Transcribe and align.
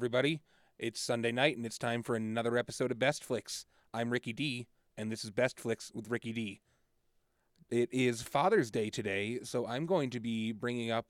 everybody. 0.00 0.40
It's 0.78 0.98
Sunday 0.98 1.30
night, 1.30 1.58
and 1.58 1.66
it's 1.66 1.76
time 1.76 2.02
for 2.02 2.16
another 2.16 2.56
episode 2.56 2.90
of 2.90 2.98
Best 2.98 3.22
Flicks. 3.22 3.66
I'm 3.92 4.08
Ricky 4.08 4.32
D, 4.32 4.66
and 4.96 5.12
this 5.12 5.24
is 5.24 5.30
Best 5.30 5.60
Flicks 5.60 5.92
with 5.94 6.08
Ricky 6.08 6.32
D. 6.32 6.62
It 7.68 7.90
is 7.92 8.22
Father's 8.22 8.70
Day 8.70 8.88
today, 8.88 9.40
so 9.42 9.66
I'm 9.66 9.84
going 9.84 10.08
to 10.08 10.18
be 10.18 10.52
bringing 10.52 10.90
up 10.90 11.04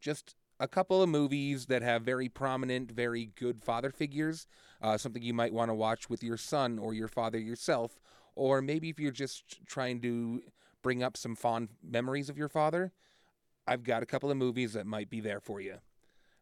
just 0.00 0.36
a 0.60 0.68
couple 0.68 1.02
of 1.02 1.08
movies 1.08 1.66
that 1.66 1.82
have 1.82 2.02
very 2.02 2.28
prominent, 2.28 2.92
very 2.92 3.32
good 3.34 3.64
father 3.64 3.90
figures. 3.90 4.46
Uh, 4.80 4.96
something 4.96 5.24
you 5.24 5.34
might 5.34 5.52
want 5.52 5.70
to 5.70 5.74
watch 5.74 6.08
with 6.08 6.22
your 6.22 6.36
son 6.36 6.78
or 6.78 6.94
your 6.94 7.08
father 7.08 7.40
yourself, 7.40 7.98
or 8.36 8.62
maybe 8.62 8.90
if 8.90 9.00
you're 9.00 9.10
just 9.10 9.66
trying 9.66 10.00
to 10.02 10.40
bring 10.82 11.02
up 11.02 11.16
some 11.16 11.34
fond 11.34 11.70
memories 11.82 12.28
of 12.28 12.38
your 12.38 12.48
father. 12.48 12.92
I've 13.66 13.82
got 13.82 14.04
a 14.04 14.06
couple 14.06 14.30
of 14.30 14.36
movies 14.36 14.74
that 14.74 14.86
might 14.86 15.10
be 15.10 15.18
there 15.18 15.40
for 15.40 15.60
you. 15.60 15.78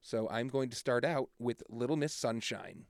So 0.05 0.29
I'm 0.29 0.49
going 0.49 0.69
to 0.69 0.77
start 0.77 1.03
out 1.03 1.31
with 1.39 1.63
Little 1.71 1.97
Miss 1.97 2.13
Sunshine. 2.15 2.85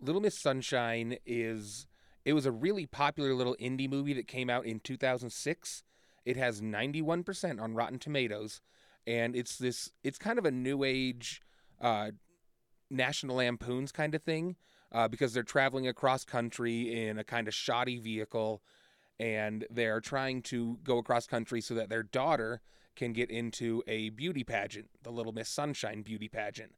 Little 0.00 0.20
Miss 0.20 0.36
Sunshine 0.36 1.18
is 1.24 1.86
it 2.24 2.32
was 2.32 2.46
a 2.46 2.50
really 2.50 2.84
popular 2.84 3.32
little 3.32 3.54
indie 3.60 3.88
movie 3.88 4.12
that 4.14 4.26
came 4.26 4.50
out 4.50 4.66
in 4.66 4.80
2006. 4.80 5.84
It 6.24 6.36
has 6.36 6.60
91% 6.60 7.60
on 7.62 7.74
Rotten 7.74 8.00
Tomatoes 8.00 8.60
and 9.06 9.36
it's 9.36 9.56
this 9.56 9.92
it's 10.02 10.18
kind 10.18 10.36
of 10.36 10.44
a 10.44 10.50
new 10.50 10.82
age 10.82 11.42
uh, 11.80 12.10
National 12.90 13.36
Lampoons 13.36 13.92
kind 13.92 14.12
of 14.12 14.22
thing 14.24 14.56
uh, 14.90 15.06
because 15.06 15.32
they're 15.32 15.44
traveling 15.44 15.86
across 15.86 16.24
country 16.24 17.06
in 17.06 17.20
a 17.20 17.24
kind 17.24 17.46
of 17.46 17.54
shoddy 17.54 18.00
vehicle 18.00 18.62
and 19.20 19.64
they're 19.70 20.00
trying 20.00 20.42
to 20.42 20.80
go 20.82 20.98
across 20.98 21.28
country 21.28 21.60
so 21.60 21.74
that 21.74 21.88
their 21.88 22.02
daughter 22.02 22.62
can 22.96 23.12
get 23.12 23.30
into 23.30 23.82
a 23.86 24.10
beauty 24.10 24.42
pageant, 24.42 24.88
the 25.02 25.10
Little 25.10 25.32
Miss 25.32 25.48
Sunshine 25.48 26.02
beauty 26.02 26.28
pageant. 26.28 26.72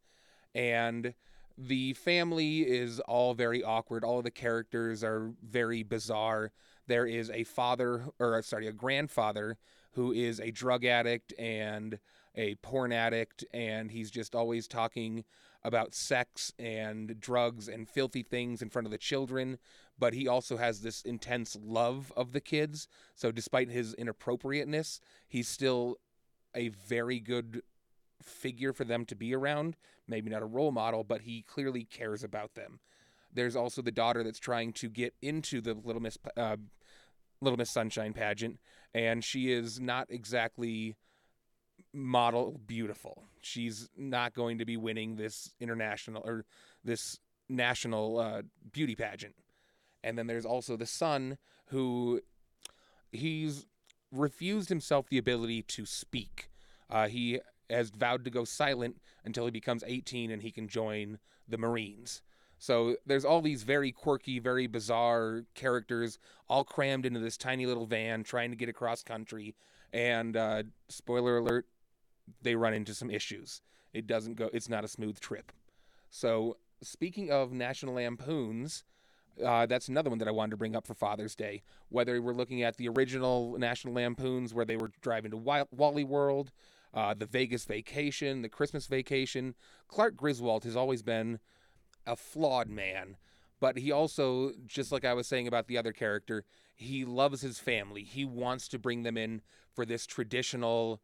And 0.54 1.14
the 1.56 1.94
family 1.94 2.60
is 2.60 3.00
all 3.00 3.34
very 3.34 3.64
awkward. 3.64 4.04
All 4.04 4.18
of 4.18 4.24
the 4.24 4.30
characters 4.30 5.02
are 5.02 5.32
very 5.42 5.82
bizarre. 5.82 6.52
There 6.86 7.06
is 7.06 7.30
a 7.30 7.44
father, 7.44 8.04
or 8.18 8.38
uh, 8.38 8.42
sorry, 8.42 8.68
a 8.68 8.72
grandfather 8.72 9.58
who 9.92 10.12
is 10.12 10.38
a 10.38 10.52
drug 10.52 10.84
addict 10.84 11.32
and 11.38 11.98
a 12.36 12.54
porn 12.56 12.92
addict, 12.92 13.44
and 13.52 13.90
he's 13.90 14.10
just 14.10 14.34
always 14.34 14.68
talking 14.68 15.24
about 15.64 15.94
sex 15.94 16.52
and 16.58 17.18
drugs 17.18 17.68
and 17.68 17.88
filthy 17.88 18.22
things 18.22 18.62
in 18.62 18.70
front 18.70 18.86
of 18.86 18.92
the 18.92 18.98
children. 18.98 19.58
But 19.98 20.14
he 20.14 20.28
also 20.28 20.56
has 20.56 20.80
this 20.80 21.02
intense 21.02 21.56
love 21.60 22.12
of 22.16 22.32
the 22.32 22.40
kids. 22.40 22.86
So, 23.16 23.32
despite 23.32 23.68
his 23.68 23.94
inappropriateness, 23.94 25.00
he's 25.26 25.48
still 25.48 25.96
a 26.58 26.68
very 26.68 27.20
good 27.20 27.62
figure 28.22 28.72
for 28.72 28.84
them 28.84 29.04
to 29.06 29.14
be 29.14 29.34
around. 29.34 29.76
Maybe 30.06 30.28
not 30.28 30.42
a 30.42 30.46
role 30.46 30.72
model, 30.72 31.04
but 31.04 31.22
he 31.22 31.42
clearly 31.42 31.84
cares 31.84 32.24
about 32.24 32.54
them. 32.54 32.80
There's 33.32 33.56
also 33.56 33.80
the 33.80 33.92
daughter 33.92 34.24
that's 34.24 34.38
trying 34.40 34.72
to 34.74 34.88
get 34.88 35.14
into 35.22 35.60
the 35.60 35.74
Little 35.74 36.02
Miss 36.02 36.18
uh, 36.36 36.56
Little 37.40 37.56
Miss 37.56 37.70
Sunshine 37.70 38.12
pageant, 38.12 38.58
and 38.92 39.22
she 39.22 39.52
is 39.52 39.78
not 39.78 40.08
exactly 40.10 40.96
model 41.92 42.60
beautiful. 42.66 43.24
She's 43.40 43.88
not 43.96 44.34
going 44.34 44.58
to 44.58 44.64
be 44.64 44.76
winning 44.76 45.16
this 45.16 45.52
international 45.60 46.22
or 46.24 46.44
this 46.84 47.18
national 47.48 48.18
uh, 48.18 48.42
beauty 48.72 48.96
pageant. 48.96 49.34
And 50.02 50.18
then 50.18 50.26
there's 50.26 50.46
also 50.46 50.76
the 50.76 50.86
son 50.86 51.38
who 51.66 52.20
he's 53.12 53.66
refused 54.12 54.68
himself 54.68 55.08
the 55.08 55.18
ability 55.18 55.62
to 55.62 55.86
speak. 55.86 56.47
Uh, 56.90 57.08
he 57.08 57.40
has 57.70 57.90
vowed 57.90 58.24
to 58.24 58.30
go 58.30 58.44
silent 58.44 59.00
until 59.24 59.44
he 59.44 59.50
becomes 59.50 59.84
18 59.86 60.30
and 60.30 60.42
he 60.42 60.50
can 60.50 60.68
join 60.68 61.18
the 61.48 61.58
Marines. 61.58 62.22
So 62.58 62.96
there's 63.06 63.24
all 63.24 63.40
these 63.40 63.62
very 63.62 63.92
quirky, 63.92 64.38
very 64.38 64.66
bizarre 64.66 65.44
characters 65.54 66.18
all 66.48 66.64
crammed 66.64 67.06
into 67.06 67.20
this 67.20 67.36
tiny 67.36 67.66
little 67.66 67.86
van 67.86 68.24
trying 68.24 68.50
to 68.50 68.56
get 68.56 68.68
across 68.68 69.02
country. 69.02 69.54
And 69.92 70.36
uh, 70.36 70.64
spoiler 70.88 71.38
alert, 71.38 71.66
they 72.42 72.56
run 72.56 72.74
into 72.74 72.94
some 72.94 73.10
issues. 73.10 73.62
It 73.94 74.06
doesn't 74.06 74.34
go. 74.34 74.50
It's 74.52 74.68
not 74.68 74.84
a 74.84 74.88
smooth 74.88 75.20
trip. 75.20 75.52
So 76.10 76.56
speaking 76.82 77.30
of 77.30 77.52
National 77.52 77.94
Lampoons, 77.94 78.84
uh, 79.44 79.66
that's 79.66 79.88
another 79.88 80.10
one 80.10 80.18
that 80.18 80.28
I 80.28 80.32
wanted 80.32 80.50
to 80.50 80.56
bring 80.56 80.76
up 80.76 80.86
for 80.86 80.94
Father's 80.94 81.34
Day. 81.34 81.62
Whether 81.90 82.20
we're 82.20 82.34
looking 82.34 82.62
at 82.62 82.76
the 82.76 82.88
original 82.88 83.56
National 83.58 83.94
Lampoons, 83.94 84.52
where 84.52 84.64
they 84.64 84.76
were 84.76 84.90
driving 85.00 85.30
to 85.30 85.36
Wally 85.70 86.04
World, 86.04 86.50
uh, 86.94 87.14
the 87.14 87.26
Vegas 87.26 87.64
Vacation, 87.64 88.42
the 88.42 88.48
Christmas 88.48 88.86
Vacation, 88.86 89.54
Clark 89.88 90.16
Griswold 90.16 90.64
has 90.64 90.76
always 90.76 91.02
been 91.02 91.38
a 92.06 92.16
flawed 92.16 92.68
man, 92.68 93.16
but 93.60 93.78
he 93.78 93.92
also, 93.92 94.52
just 94.66 94.92
like 94.92 95.04
I 95.04 95.14
was 95.14 95.26
saying 95.26 95.46
about 95.46 95.66
the 95.66 95.78
other 95.78 95.92
character, 95.92 96.44
he 96.74 97.04
loves 97.04 97.40
his 97.40 97.58
family. 97.58 98.04
He 98.04 98.24
wants 98.24 98.68
to 98.68 98.78
bring 98.78 99.02
them 99.02 99.16
in 99.16 99.42
for 99.74 99.84
this 99.84 100.06
traditional 100.06 101.00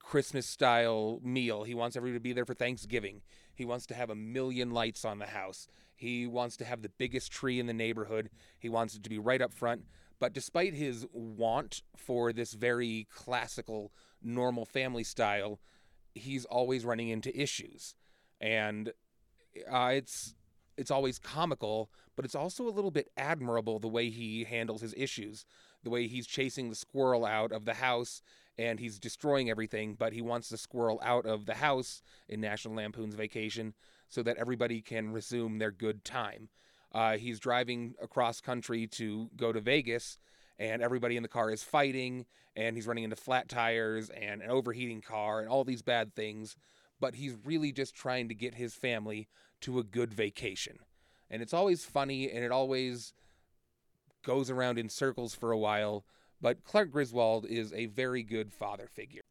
Christmas 0.00 0.46
style 0.46 1.20
meal. 1.22 1.64
He 1.64 1.74
wants 1.74 1.96
everybody 1.96 2.18
to 2.18 2.22
be 2.22 2.32
there 2.32 2.44
for 2.44 2.54
Thanksgiving. 2.54 3.22
He 3.54 3.64
wants 3.64 3.86
to 3.86 3.94
have 3.94 4.10
a 4.10 4.14
million 4.14 4.70
lights 4.70 5.04
on 5.04 5.18
the 5.18 5.26
house. 5.26 5.66
He 5.94 6.26
wants 6.26 6.56
to 6.58 6.64
have 6.64 6.82
the 6.82 6.90
biggest 6.90 7.32
tree 7.32 7.58
in 7.58 7.66
the 7.66 7.72
neighborhood. 7.72 8.30
He 8.58 8.68
wants 8.68 8.94
it 8.94 9.02
to 9.02 9.10
be 9.10 9.18
right 9.18 9.40
up 9.40 9.52
front. 9.52 9.84
But 10.18 10.32
despite 10.32 10.74
his 10.74 11.06
want 11.12 11.82
for 11.96 12.32
this 12.32 12.52
very 12.52 13.06
classical, 13.10 13.92
normal 14.22 14.64
family 14.64 15.04
style, 15.04 15.60
he's 16.14 16.44
always 16.44 16.84
running 16.84 17.08
into 17.08 17.38
issues. 17.38 17.94
And 18.40 18.92
uh, 19.70 19.90
it's 19.94 20.34
it's 20.76 20.90
always 20.90 21.18
comical, 21.18 21.90
but 22.16 22.24
it's 22.24 22.34
also 22.34 22.68
a 22.68 22.70
little 22.70 22.90
bit 22.90 23.10
admirable 23.16 23.78
the 23.78 23.88
way 23.88 24.10
he 24.10 24.44
handles 24.44 24.82
his 24.82 24.94
issues. 24.96 25.46
The 25.82 25.90
way 25.90 26.06
he's 26.06 26.26
chasing 26.26 26.68
the 26.68 26.76
squirrel 26.76 27.24
out 27.24 27.52
of 27.52 27.64
the 27.64 27.74
house 27.74 28.20
and 28.58 28.80
he's 28.80 28.98
destroying 28.98 29.50
everything, 29.50 29.94
but 29.94 30.12
he 30.12 30.22
wants 30.22 30.48
the 30.48 30.56
squirrel 30.56 31.00
out 31.02 31.26
of 31.26 31.46
the 31.46 31.54
house 31.54 32.02
in 32.28 32.40
National 32.40 32.74
Lampoon's 32.74 33.14
Vacation 33.14 33.74
so 34.08 34.22
that 34.22 34.36
everybody 34.36 34.80
can 34.80 35.12
resume 35.12 35.58
their 35.58 35.70
good 35.70 36.04
time. 36.04 36.48
Uh, 36.92 37.16
he's 37.18 37.38
driving 37.38 37.94
across 38.00 38.40
country 38.40 38.86
to 38.86 39.28
go 39.36 39.52
to 39.52 39.60
Vegas, 39.60 40.18
and 40.58 40.82
everybody 40.82 41.16
in 41.16 41.22
the 41.22 41.28
car 41.28 41.50
is 41.50 41.62
fighting, 41.62 42.26
and 42.54 42.76
he's 42.76 42.86
running 42.86 43.04
into 43.04 43.16
flat 43.16 43.48
tires 43.48 44.10
and 44.10 44.42
an 44.42 44.50
overheating 44.50 45.02
car 45.02 45.40
and 45.40 45.48
all 45.48 45.64
these 45.64 45.82
bad 45.82 46.14
things. 46.14 46.56
But 46.98 47.14
he's 47.14 47.36
really 47.44 47.72
just 47.72 47.94
trying 47.94 48.28
to 48.28 48.34
get 48.34 48.54
his 48.54 48.74
family 48.74 49.28
to 49.60 49.78
a 49.78 49.84
good 49.84 50.14
vacation. 50.14 50.78
And 51.30 51.42
it's 51.42 51.52
always 51.52 51.84
funny, 51.84 52.30
and 52.30 52.44
it 52.44 52.52
always 52.52 53.12
goes 54.24 54.50
around 54.50 54.78
in 54.78 54.88
circles 54.88 55.34
for 55.34 55.52
a 55.52 55.58
while 55.58 56.04
but 56.40 56.64
Clark 56.64 56.90
Griswold 56.90 57.46
is 57.46 57.72
a 57.72 57.86
very 57.86 58.22
good 58.22 58.52
father 58.52 58.88
figure. 58.92 59.24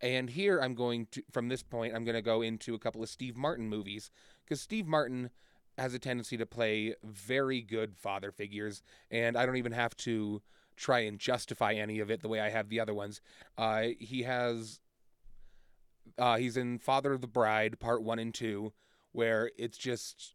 And 0.00 0.30
here 0.30 0.60
I'm 0.60 0.74
going 0.74 1.06
to, 1.12 1.22
from 1.32 1.48
this 1.48 1.62
point, 1.62 1.94
I'm 1.94 2.04
going 2.04 2.14
to 2.14 2.22
go 2.22 2.42
into 2.42 2.74
a 2.74 2.78
couple 2.78 3.02
of 3.02 3.08
Steve 3.08 3.36
Martin 3.36 3.68
movies 3.68 4.10
because 4.44 4.60
Steve 4.60 4.86
Martin 4.86 5.30
has 5.78 5.94
a 5.94 5.98
tendency 5.98 6.36
to 6.36 6.46
play 6.46 6.94
very 7.04 7.62
good 7.62 7.96
father 7.96 8.32
figures, 8.32 8.82
and 9.10 9.36
I 9.36 9.46
don't 9.46 9.56
even 9.56 9.72
have 9.72 9.96
to 9.98 10.42
try 10.76 11.00
and 11.00 11.18
justify 11.18 11.72
any 11.72 11.98
of 11.98 12.10
it 12.10 12.22
the 12.22 12.28
way 12.28 12.40
I 12.40 12.50
have 12.50 12.68
the 12.68 12.80
other 12.80 12.94
ones. 12.94 13.20
Uh, 13.56 13.88
he 13.98 14.22
has, 14.22 14.80
uh, 16.18 16.36
he's 16.36 16.56
in 16.56 16.78
Father 16.78 17.12
of 17.12 17.20
the 17.20 17.26
Bride, 17.26 17.80
part 17.80 18.02
one 18.02 18.18
and 18.18 18.32
two, 18.32 18.72
where 19.12 19.50
it's 19.58 19.78
just, 19.78 20.34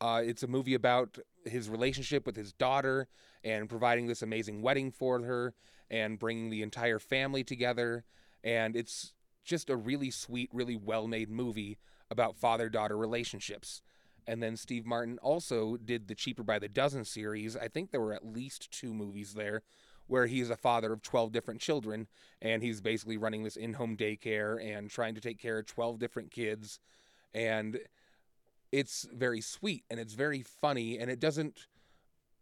uh, 0.00 0.22
it's 0.24 0.42
a 0.42 0.48
movie 0.48 0.74
about 0.74 1.18
his 1.44 1.68
relationship 1.68 2.26
with 2.26 2.36
his 2.36 2.52
daughter 2.52 3.08
and 3.44 3.68
providing 3.68 4.06
this 4.06 4.22
amazing 4.22 4.62
wedding 4.62 4.90
for 4.90 5.22
her 5.22 5.54
and 5.90 6.18
bringing 6.18 6.50
the 6.50 6.62
entire 6.62 6.98
family 6.98 7.44
together. 7.44 8.04
And 8.42 8.76
it's 8.76 9.14
just 9.44 9.70
a 9.70 9.76
really 9.76 10.10
sweet, 10.10 10.50
really 10.52 10.76
well 10.76 11.06
made 11.06 11.30
movie 11.30 11.78
about 12.10 12.36
father 12.36 12.68
daughter 12.68 12.96
relationships. 12.96 13.82
And 14.26 14.42
then 14.42 14.56
Steve 14.56 14.86
Martin 14.86 15.18
also 15.22 15.76
did 15.76 16.08
the 16.08 16.14
Cheaper 16.14 16.42
by 16.42 16.58
the 16.58 16.68
Dozen 16.68 17.04
series. 17.04 17.56
I 17.56 17.68
think 17.68 17.90
there 17.90 18.00
were 18.00 18.14
at 18.14 18.26
least 18.26 18.70
two 18.70 18.94
movies 18.94 19.34
there 19.34 19.62
where 20.06 20.26
he's 20.26 20.50
a 20.50 20.56
father 20.56 20.92
of 20.92 21.02
12 21.02 21.30
different 21.30 21.60
children 21.60 22.08
and 22.42 22.62
he's 22.62 22.80
basically 22.80 23.16
running 23.16 23.44
this 23.44 23.56
in 23.56 23.74
home 23.74 23.96
daycare 23.96 24.60
and 24.60 24.90
trying 24.90 25.14
to 25.14 25.20
take 25.20 25.38
care 25.38 25.58
of 25.58 25.66
12 25.66 25.98
different 26.00 26.32
kids. 26.32 26.80
And 27.32 27.78
it's 28.72 29.06
very 29.12 29.40
sweet 29.40 29.84
and 29.88 30.00
it's 30.00 30.14
very 30.14 30.42
funny 30.42 30.98
and 30.98 31.10
it 31.10 31.20
doesn't 31.20 31.66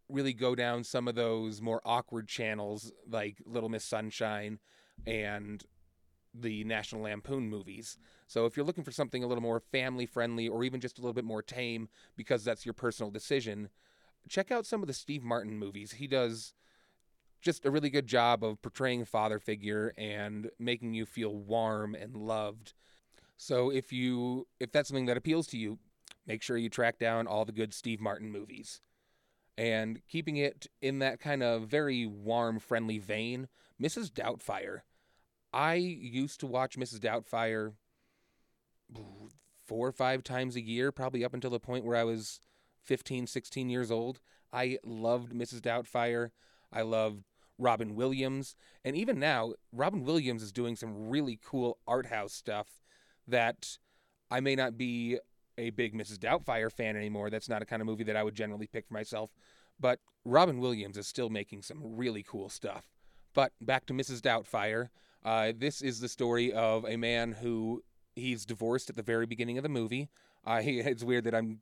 really 0.08 0.32
go 0.32 0.54
down 0.54 0.82
some 0.84 1.06
of 1.08 1.14
those 1.14 1.60
more 1.60 1.82
awkward 1.84 2.26
channels 2.26 2.90
like 3.06 3.36
Little 3.44 3.68
Miss 3.68 3.84
Sunshine 3.84 4.58
and 5.06 5.62
the 6.34 6.64
National 6.64 7.02
Lampoon 7.02 7.48
movies. 7.48 7.98
So 8.28 8.44
if 8.44 8.56
you're 8.56 8.66
looking 8.66 8.84
for 8.84 8.92
something 8.92 9.24
a 9.24 9.26
little 9.26 9.42
more 9.42 9.58
family 9.58 10.04
friendly 10.04 10.48
or 10.48 10.62
even 10.62 10.80
just 10.80 10.98
a 10.98 11.00
little 11.00 11.14
bit 11.14 11.24
more 11.24 11.42
tame 11.42 11.88
because 12.14 12.44
that's 12.44 12.66
your 12.66 12.74
personal 12.74 13.10
decision, 13.10 13.70
check 14.28 14.52
out 14.52 14.66
some 14.66 14.82
of 14.82 14.86
the 14.86 14.92
Steve 14.92 15.24
Martin 15.24 15.58
movies. 15.58 15.92
He 15.92 16.06
does 16.06 16.52
just 17.40 17.64
a 17.64 17.70
really 17.70 17.88
good 17.88 18.06
job 18.06 18.44
of 18.44 18.60
portraying 18.60 19.00
a 19.00 19.06
father 19.06 19.38
figure 19.38 19.94
and 19.96 20.50
making 20.58 20.92
you 20.92 21.06
feel 21.06 21.34
warm 21.34 21.94
and 21.94 22.14
loved. 22.14 22.74
So 23.38 23.70
if 23.70 23.92
you 23.94 24.46
if 24.60 24.72
that's 24.72 24.90
something 24.90 25.06
that 25.06 25.16
appeals 25.16 25.46
to 25.48 25.58
you, 25.58 25.78
make 26.26 26.42
sure 26.42 26.58
you 26.58 26.68
track 26.68 26.98
down 26.98 27.26
all 27.26 27.46
the 27.46 27.52
good 27.52 27.72
Steve 27.72 28.00
Martin 28.00 28.30
movies. 28.30 28.82
And 29.56 30.02
keeping 30.06 30.36
it 30.36 30.66
in 30.82 30.98
that 30.98 31.18
kind 31.18 31.42
of 31.42 31.62
very 31.62 32.06
warm, 32.06 32.58
friendly 32.58 32.98
vein, 32.98 33.48
Mrs. 33.80 34.12
Doubtfire. 34.12 34.82
I 35.52 35.74
used 35.74 36.40
to 36.40 36.46
watch 36.46 36.78
Mrs. 36.78 37.00
Doubtfire 37.00 37.72
four 39.68 39.86
or 39.86 39.92
five 39.92 40.24
times 40.24 40.56
a 40.56 40.60
year, 40.60 40.90
probably 40.90 41.24
up 41.24 41.34
until 41.34 41.50
the 41.50 41.60
point 41.60 41.84
where 41.84 41.96
I 41.96 42.04
was 42.04 42.40
15, 42.84 43.26
16 43.26 43.68
years 43.68 43.90
old. 43.90 44.20
I 44.52 44.78
loved 44.82 45.32
Mrs. 45.32 45.60
Doubtfire. 45.60 46.30
I 46.72 46.82
loved 46.82 47.24
Robin 47.58 47.94
Williams. 47.94 48.56
And 48.84 48.96
even 48.96 49.20
now, 49.20 49.52
Robin 49.72 50.04
Williams 50.04 50.42
is 50.42 50.52
doing 50.52 50.74
some 50.74 51.08
really 51.08 51.38
cool 51.44 51.78
art 51.86 52.06
house 52.06 52.32
stuff 52.32 52.80
that 53.26 53.78
I 54.30 54.40
may 54.40 54.54
not 54.54 54.78
be 54.78 55.18
a 55.58 55.70
big 55.70 55.94
Mrs. 55.94 56.16
Doubtfire 56.18 56.72
fan 56.72 56.96
anymore. 56.96 57.28
That's 57.28 57.48
not 57.48 57.62
a 57.62 57.66
kind 57.66 57.82
of 57.82 57.86
movie 57.86 58.04
that 58.04 58.16
I 58.16 58.22
would 58.22 58.34
generally 58.34 58.68
pick 58.68 58.86
for 58.86 58.94
myself. 58.94 59.30
But 59.78 60.00
Robin 60.24 60.60
Williams 60.60 60.96
is 60.96 61.06
still 61.06 61.28
making 61.28 61.62
some 61.62 61.80
really 61.82 62.22
cool 62.22 62.48
stuff. 62.48 62.88
But 63.34 63.52
back 63.60 63.86
to 63.86 63.92
Mrs. 63.92 64.20
Doubtfire. 64.20 64.88
Uh, 65.24 65.52
this 65.56 65.82
is 65.82 66.00
the 66.00 66.08
story 66.08 66.52
of 66.52 66.84
a 66.86 66.96
man 66.96 67.32
who 67.32 67.82
he's 68.18 68.44
divorced 68.44 68.90
at 68.90 68.96
the 68.96 69.02
very 69.02 69.26
beginning 69.26 69.58
of 69.58 69.62
the 69.62 69.68
movie. 69.68 70.08
Uh, 70.44 70.60
he, 70.62 70.80
it's 70.80 71.04
weird 71.04 71.24
that 71.24 71.34
I'm 71.34 71.60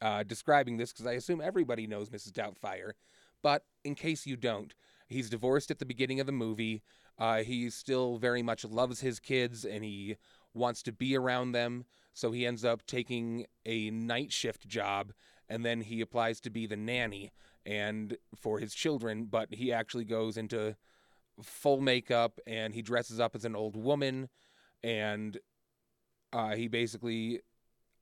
uh, 0.00 0.22
describing 0.22 0.76
this 0.76 0.92
because 0.92 1.06
I 1.06 1.12
assume 1.12 1.40
everybody 1.40 1.86
knows 1.86 2.10
Mrs. 2.10 2.32
Doubtfire. 2.32 2.92
But 3.42 3.64
in 3.84 3.94
case 3.94 4.26
you 4.26 4.36
don't, 4.36 4.74
he's 5.08 5.30
divorced 5.30 5.70
at 5.70 5.78
the 5.78 5.86
beginning 5.86 6.20
of 6.20 6.26
the 6.26 6.32
movie. 6.32 6.82
Uh, 7.18 7.42
he 7.42 7.70
still 7.70 8.16
very 8.18 8.42
much 8.42 8.64
loves 8.64 9.00
his 9.00 9.18
kids 9.18 9.64
and 9.64 9.84
he 9.84 10.16
wants 10.54 10.82
to 10.82 10.92
be 10.92 11.16
around 11.16 11.52
them. 11.52 11.84
So 12.12 12.32
he 12.32 12.46
ends 12.46 12.64
up 12.64 12.84
taking 12.86 13.46
a 13.64 13.90
night 13.90 14.32
shift 14.32 14.66
job 14.66 15.12
and 15.48 15.64
then 15.64 15.82
he 15.82 16.00
applies 16.00 16.40
to 16.40 16.50
be 16.50 16.66
the 16.66 16.76
nanny 16.76 17.32
and 17.66 18.16
for 18.36 18.58
his 18.58 18.74
children, 18.74 19.24
but 19.24 19.52
he 19.52 19.72
actually 19.72 20.04
goes 20.04 20.36
into 20.36 20.76
full 21.42 21.80
makeup 21.80 22.38
and 22.46 22.74
he 22.74 22.82
dresses 22.82 23.20
up 23.20 23.34
as 23.34 23.44
an 23.44 23.56
old 23.56 23.76
woman 23.76 24.28
and 24.82 25.38
uh, 26.32 26.54
he 26.54 26.68
basically 26.68 27.40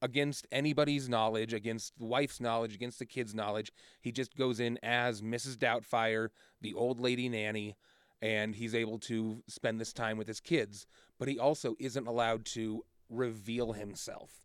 against 0.01 0.47
anybody's 0.53 1.09
knowledge, 1.09 1.53
against 1.53 1.99
the 1.99 2.05
wife's 2.05 2.41
knowledge, 2.41 2.75
against 2.75 2.99
the 2.99 3.07
kid's 3.07 3.35
knowledge. 3.35 3.73
He 4.01 4.13
just 4.13 4.37
goes 4.37 4.61
in 4.61 4.79
as 4.83 5.23
Mrs. 5.23 5.57
Doubtfire, 5.57 6.29
the 6.61 6.75
old 6.75 7.01
lady 7.01 7.29
nanny, 7.29 7.77
and 8.23 8.55
he's 8.55 8.75
able 8.75 8.99
to 9.01 9.43
spend 9.49 9.81
this 9.81 9.93
time 9.93 10.17
with 10.17 10.29
his 10.29 10.41
kids. 10.41 10.87
But 11.19 11.29
he 11.29 11.39
also 11.39 11.75
isn't 11.79 12.07
allowed 12.07 12.45
to 12.47 12.85
reveal 13.09 13.73
himself. 13.73 14.43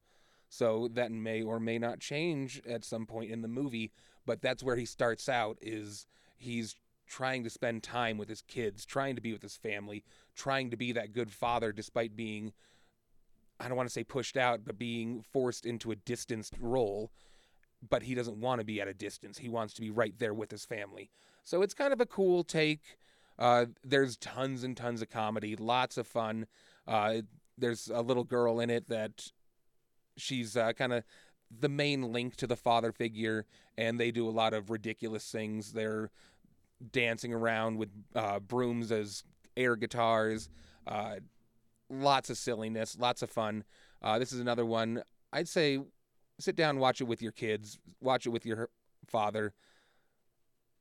So 0.50 0.88
that 0.94 1.12
may 1.12 1.42
or 1.42 1.60
may 1.60 1.80
not 1.80 2.00
change 2.00 2.62
at 2.68 2.86
some 2.86 3.06
point 3.06 3.32
in 3.32 3.42
the 3.42 3.48
movie, 3.48 3.92
but 4.26 4.42
that's 4.42 4.64
where 4.64 4.76
he 4.76 4.86
starts 4.86 5.28
out 5.28 5.58
is 5.62 6.06
he's 6.38 6.76
trying 7.08 7.44
to 7.44 7.50
spend 7.50 7.84
time 7.84 8.18
with 8.18 8.30
his 8.30 8.42
kids, 8.42 8.86
trying 8.86 9.16
to 9.16 9.22
be 9.22 9.34
with 9.34 9.42
his 9.42 9.58
family, 9.58 10.04
trying 10.36 10.70
to 10.70 10.78
be 10.78 10.92
that 10.92 11.12
good 11.12 11.32
father 11.32 11.72
despite 11.72 12.16
being 12.16 12.54
I 13.64 13.68
don't 13.68 13.78
want 13.78 13.88
to 13.88 13.94
say 13.94 14.04
pushed 14.04 14.36
out, 14.36 14.62
but 14.66 14.78
being 14.78 15.24
forced 15.32 15.66
into 15.66 15.92
a 15.92 15.96
distanced 15.96 16.56
role. 16.60 17.12
But 17.88 18.04
he 18.04 18.16
doesn't 18.16 18.38
want 18.38 18.60
to 18.60 18.66
be 18.66 18.82
at 18.82 18.88
a 18.88 18.94
distance. 18.94 19.38
He 19.38 19.50
wants 19.50 19.74
to 19.76 19.82
be 19.82 19.90
right 19.90 20.14
there 20.20 20.34
with 20.34 20.52
his 20.52 20.66
family. 20.66 21.10
So 21.44 21.62
it's 21.62 21.74
kind 21.74 21.94
of 21.94 22.00
a 22.00 22.06
cool 22.06 22.44
take. 22.44 22.98
Uh, 23.38 23.66
there's 23.84 24.18
tons 24.18 24.64
and 24.64 24.78
tons 24.78 25.02
of 25.02 25.10
comedy, 25.10 25.56
lots 25.56 25.98
of 25.98 26.08
fun. 26.08 26.48
Uh, 26.88 27.22
there's 27.58 27.90
a 27.94 28.02
little 28.02 28.24
girl 28.24 28.60
in 28.60 28.70
it 28.70 28.88
that 28.90 29.32
she's 30.18 30.56
uh, 30.56 30.74
kind 30.74 30.94
of 30.94 31.04
the 31.60 31.70
main 31.70 32.14
link 32.14 32.36
to 32.38 32.48
the 32.48 32.56
father 32.56 32.92
figure, 32.92 33.46
and 33.78 34.00
they 34.00 34.12
do 34.12 34.28
a 34.28 34.32
lot 34.32 34.54
of 34.54 34.70
ridiculous 34.70 35.30
things. 35.30 35.74
They're 35.74 36.10
dancing 36.92 37.34
around 37.34 37.78
with 37.78 37.90
uh, 38.16 38.40
brooms 38.40 38.92
as 38.92 39.24
air 39.56 39.76
guitars. 39.76 40.50
Lots 41.90 42.30
of 42.30 42.38
silliness, 42.38 42.98
lots 43.00 43.22
of 43.22 43.30
fun. 43.30 43.64
Uh, 44.02 44.20
this 44.20 44.32
is 44.32 44.40
another 44.40 44.66
one. 44.66 45.04
I'd 45.32 45.48
say 45.48 45.80
sit 46.40 46.56
down, 46.56 46.80
watch 46.80 47.02
it 47.02 47.06
with 47.06 47.22
your 47.22 47.32
kids, 47.32 47.80
watch 48.02 48.26
it 48.26 48.30
with 48.30 48.46
your 48.46 48.70
father. 49.08 49.54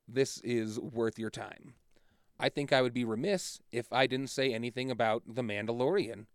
This 0.08 0.38
is 0.38 0.78
worth 0.78 1.18
your 1.18 1.30
time. 1.30 1.74
I 2.38 2.48
think 2.48 2.72
I 2.72 2.82
would 2.82 2.92
be 2.92 3.04
remiss 3.04 3.60
if 3.70 3.92
I 3.92 4.06
didn't 4.06 4.30
say 4.30 4.52
anything 4.52 4.90
about 4.90 5.22
The 5.26 5.42
Mandalorian. 5.42 6.26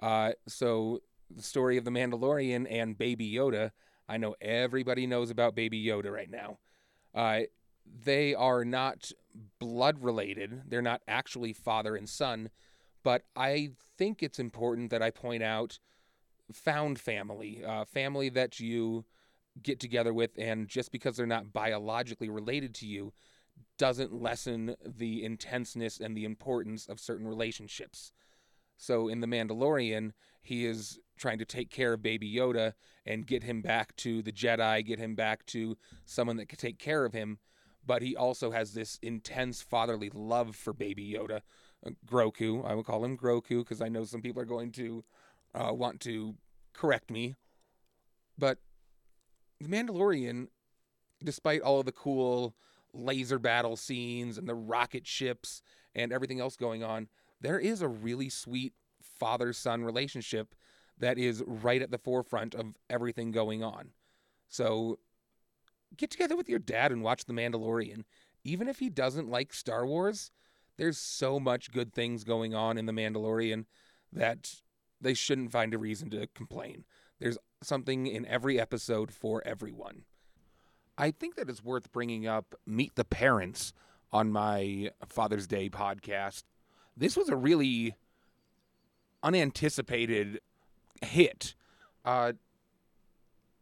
Uh, 0.00 0.32
so, 0.46 1.00
the 1.34 1.42
story 1.42 1.76
of 1.76 1.84
The 1.84 1.90
Mandalorian 1.90 2.66
and 2.70 2.96
Baby 2.96 3.32
Yoda. 3.32 3.72
I 4.08 4.18
know 4.18 4.34
everybody 4.40 5.06
knows 5.06 5.30
about 5.30 5.54
Baby 5.54 5.84
Yoda 5.84 6.10
right 6.12 6.30
now. 6.30 6.58
Uh, 7.14 7.40
they 8.04 8.34
are 8.34 8.64
not 8.64 9.10
blood 9.58 10.02
related, 10.02 10.62
they're 10.68 10.82
not 10.82 11.02
actually 11.08 11.52
father 11.52 11.96
and 11.96 12.08
son 12.08 12.50
but 13.02 13.22
I 13.36 13.70
think 13.96 14.22
it's 14.22 14.38
important 14.38 14.90
that 14.90 15.02
I 15.02 15.10
point 15.10 15.42
out 15.42 15.78
found 16.52 16.98
family, 16.98 17.62
uh, 17.64 17.84
family 17.84 18.28
that 18.30 18.58
you 18.58 19.04
get 19.62 19.80
together 19.80 20.14
with, 20.14 20.30
and 20.38 20.68
just 20.68 20.92
because 20.92 21.16
they're 21.16 21.26
not 21.26 21.52
biologically 21.52 22.28
related 22.28 22.74
to 22.76 22.86
you 22.86 23.12
doesn't 23.76 24.12
lessen 24.12 24.76
the 24.84 25.24
intenseness 25.24 25.98
and 26.00 26.16
the 26.16 26.24
importance 26.24 26.86
of 26.86 27.00
certain 27.00 27.26
relationships. 27.26 28.12
So 28.76 29.08
in 29.08 29.20
The 29.20 29.26
Mandalorian, 29.26 30.12
he 30.42 30.64
is 30.64 30.98
trying 31.16 31.38
to 31.38 31.44
take 31.44 31.70
care 31.70 31.94
of 31.94 32.02
Baby 32.02 32.32
Yoda 32.32 32.74
and 33.04 33.26
get 33.26 33.42
him 33.42 33.60
back 33.60 33.96
to 33.96 34.22
the 34.22 34.32
Jedi, 34.32 34.84
get 34.84 34.98
him 34.98 35.14
back 35.14 35.44
to 35.46 35.76
someone 36.04 36.36
that 36.36 36.48
could 36.48 36.60
take 36.60 36.78
care 36.78 37.04
of 37.04 37.12
him. 37.12 37.38
But 37.84 38.02
he 38.02 38.14
also 38.14 38.50
has 38.50 38.74
this 38.74 38.98
intense 39.02 39.62
fatherly 39.62 40.10
love 40.12 40.54
for 40.54 40.72
Baby 40.72 41.16
Yoda, 41.18 41.40
Grogu. 42.06 42.64
I 42.68 42.74
will 42.74 42.84
call 42.84 43.04
him 43.04 43.16
Grogu 43.16 43.60
because 43.60 43.80
I 43.80 43.88
know 43.88 44.04
some 44.04 44.22
people 44.22 44.42
are 44.42 44.46
going 44.46 44.72
to 44.72 45.04
uh, 45.54 45.72
want 45.72 46.00
to 46.00 46.34
correct 46.72 47.10
me. 47.10 47.34
But 48.36 48.58
The 49.60 49.68
Mandalorian, 49.68 50.48
despite 51.22 51.62
all 51.62 51.80
of 51.80 51.86
the 51.86 51.92
cool 51.92 52.54
laser 52.92 53.38
battle 53.38 53.76
scenes 53.76 54.38
and 54.38 54.48
the 54.48 54.54
rocket 54.54 55.06
ships 55.06 55.62
and 55.94 56.12
everything 56.12 56.40
else 56.40 56.56
going 56.56 56.82
on, 56.82 57.08
there 57.40 57.58
is 57.58 57.82
a 57.82 57.88
really 57.88 58.28
sweet 58.28 58.72
father 59.00 59.52
son 59.52 59.84
relationship 59.84 60.54
that 60.98 61.18
is 61.18 61.42
right 61.46 61.82
at 61.82 61.90
the 61.90 61.98
forefront 61.98 62.54
of 62.54 62.74
everything 62.90 63.30
going 63.30 63.62
on. 63.62 63.90
So 64.48 64.98
get 65.96 66.10
together 66.10 66.36
with 66.36 66.48
your 66.48 66.58
dad 66.58 66.92
and 66.92 67.02
watch 67.02 67.24
The 67.24 67.32
Mandalorian. 67.32 68.04
Even 68.44 68.68
if 68.68 68.78
he 68.78 68.88
doesn't 68.88 69.30
like 69.30 69.52
Star 69.52 69.86
Wars, 69.86 70.30
there's 70.78 70.96
so 70.96 71.38
much 71.38 71.70
good 71.72 71.92
things 71.92 72.24
going 72.24 72.54
on 72.54 72.78
in 72.78 72.86
The 72.86 72.92
Mandalorian 72.92 73.66
that 74.12 74.54
they 75.00 75.12
shouldn't 75.12 75.52
find 75.52 75.74
a 75.74 75.78
reason 75.78 76.08
to 76.10 76.26
complain. 76.28 76.84
There's 77.18 77.36
something 77.62 78.06
in 78.06 78.24
every 78.26 78.60
episode 78.60 79.12
for 79.12 79.42
everyone. 79.44 80.04
I 80.96 81.10
think 81.10 81.36
that 81.36 81.50
it's 81.50 81.62
worth 81.62 81.92
bringing 81.92 82.26
up 82.26 82.54
Meet 82.66 82.94
the 82.94 83.04
Parents 83.04 83.72
on 84.12 84.32
my 84.32 84.90
Father's 85.06 85.46
Day 85.46 85.68
podcast. 85.68 86.44
This 86.96 87.16
was 87.16 87.28
a 87.28 87.36
really 87.36 87.94
unanticipated 89.22 90.40
hit. 91.02 91.54
Uh, 92.04 92.32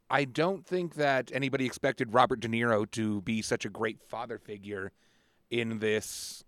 I 0.08 0.24
don't 0.24 0.64
think 0.64 0.94
that 0.94 1.30
anybody 1.34 1.66
expected 1.66 2.14
Robert 2.14 2.40
De 2.40 2.48
Niro 2.48 2.90
to 2.92 3.20
be 3.22 3.42
such 3.42 3.64
a 3.64 3.70
great 3.70 4.00
father 4.02 4.38
figure 4.38 4.92
in 5.50 5.80
this 5.80 6.44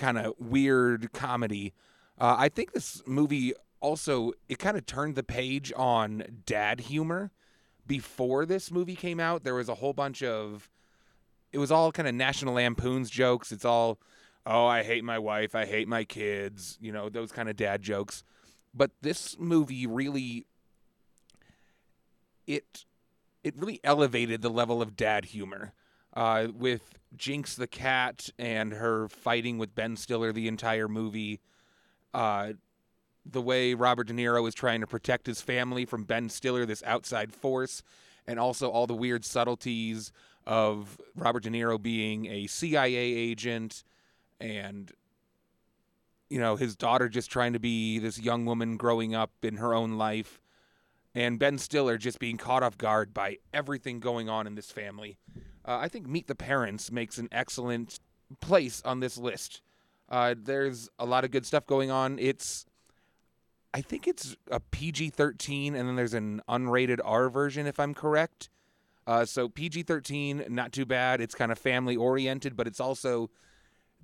kind 0.00 0.18
of 0.18 0.34
weird 0.38 1.12
comedy. 1.12 1.72
Uh, 2.18 2.34
I 2.38 2.48
think 2.48 2.72
this 2.72 3.02
movie 3.06 3.52
also 3.80 4.32
it 4.48 4.58
kind 4.58 4.76
of 4.76 4.86
turned 4.86 5.14
the 5.14 5.22
page 5.22 5.72
on 5.76 6.24
dad 6.46 6.80
humor. 6.80 7.30
Before 7.86 8.46
this 8.46 8.70
movie 8.70 8.96
came 8.96 9.20
out, 9.20 9.44
there 9.44 9.54
was 9.54 9.68
a 9.68 9.76
whole 9.76 9.92
bunch 9.92 10.22
of 10.22 10.68
it 11.52 11.58
was 11.58 11.70
all 11.70 11.92
kind 11.92 12.08
of 12.08 12.14
National 12.14 12.54
Lampoon's 12.54 13.10
jokes. 13.10 13.52
It's 13.52 13.64
all, 13.64 13.98
oh, 14.46 14.66
I 14.66 14.82
hate 14.84 15.04
my 15.04 15.18
wife, 15.18 15.54
I 15.54 15.66
hate 15.66 15.88
my 15.88 16.04
kids, 16.04 16.78
you 16.80 16.92
know, 16.92 17.08
those 17.08 17.32
kind 17.32 17.48
of 17.48 17.56
dad 17.56 17.82
jokes. 17.82 18.22
But 18.72 18.92
this 19.02 19.36
movie 19.38 19.86
really 19.86 20.46
it 22.46 22.84
it 23.42 23.54
really 23.56 23.80
elevated 23.84 24.42
the 24.42 24.50
level 24.50 24.80
of 24.80 24.96
dad 24.96 25.26
humor 25.26 25.72
uh, 26.14 26.48
with 26.54 26.99
Jinx 27.20 27.54
the 27.54 27.66
cat 27.66 28.30
and 28.38 28.72
her 28.72 29.06
fighting 29.08 29.58
with 29.58 29.74
Ben 29.74 29.94
Stiller 29.94 30.32
the 30.32 30.48
entire 30.48 30.88
movie. 30.88 31.40
Uh, 32.14 32.54
the 33.26 33.42
way 33.42 33.74
Robert 33.74 34.06
De 34.06 34.14
Niro 34.14 34.48
is 34.48 34.54
trying 34.54 34.80
to 34.80 34.86
protect 34.86 35.26
his 35.26 35.42
family 35.42 35.84
from 35.84 36.04
Ben 36.04 36.30
Stiller, 36.30 36.64
this 36.64 36.82
outside 36.84 37.34
force, 37.34 37.82
and 38.26 38.40
also 38.40 38.70
all 38.70 38.86
the 38.86 38.94
weird 38.94 39.26
subtleties 39.26 40.12
of 40.46 40.98
Robert 41.14 41.42
De 41.42 41.50
Niro 41.50 41.80
being 41.80 42.24
a 42.24 42.46
CIA 42.46 42.96
agent 42.96 43.84
and 44.40 44.90
you 46.30 46.38
know, 46.38 46.56
his 46.56 46.74
daughter 46.74 47.08
just 47.08 47.30
trying 47.30 47.52
to 47.52 47.58
be 47.58 47.98
this 47.98 48.18
young 48.18 48.46
woman 48.46 48.78
growing 48.78 49.14
up 49.14 49.32
in 49.42 49.56
her 49.56 49.74
own 49.74 49.98
life, 49.98 50.40
and 51.14 51.38
Ben 51.38 51.58
Stiller 51.58 51.98
just 51.98 52.18
being 52.18 52.36
caught 52.38 52.62
off 52.62 52.78
guard 52.78 53.12
by 53.12 53.38
everything 53.52 53.98
going 53.98 54.28
on 54.28 54.46
in 54.46 54.54
this 54.54 54.70
family. 54.70 55.18
Uh, 55.64 55.78
I 55.80 55.88
think 55.88 56.06
Meet 56.06 56.26
the 56.26 56.34
Parents 56.34 56.90
makes 56.90 57.18
an 57.18 57.28
excellent 57.32 58.00
place 58.40 58.82
on 58.84 59.00
this 59.00 59.18
list. 59.18 59.62
Uh, 60.08 60.34
there's 60.36 60.88
a 60.98 61.06
lot 61.06 61.24
of 61.24 61.30
good 61.30 61.46
stuff 61.46 61.66
going 61.66 61.90
on. 61.90 62.18
It's, 62.18 62.66
I 63.72 63.80
think 63.80 64.08
it's 64.08 64.36
a 64.50 64.60
PG 64.60 65.10
13, 65.10 65.74
and 65.74 65.88
then 65.88 65.96
there's 65.96 66.14
an 66.14 66.42
unrated 66.48 66.98
R 67.04 67.28
version, 67.28 67.66
if 67.66 67.78
I'm 67.78 67.94
correct. 67.94 68.48
Uh, 69.06 69.24
so 69.24 69.48
PG 69.48 69.84
13, 69.84 70.44
not 70.48 70.72
too 70.72 70.84
bad. 70.84 71.20
It's 71.20 71.34
kind 71.34 71.52
of 71.52 71.58
family 71.58 71.96
oriented, 71.96 72.56
but 72.56 72.66
it's 72.66 72.80
also, 72.80 73.30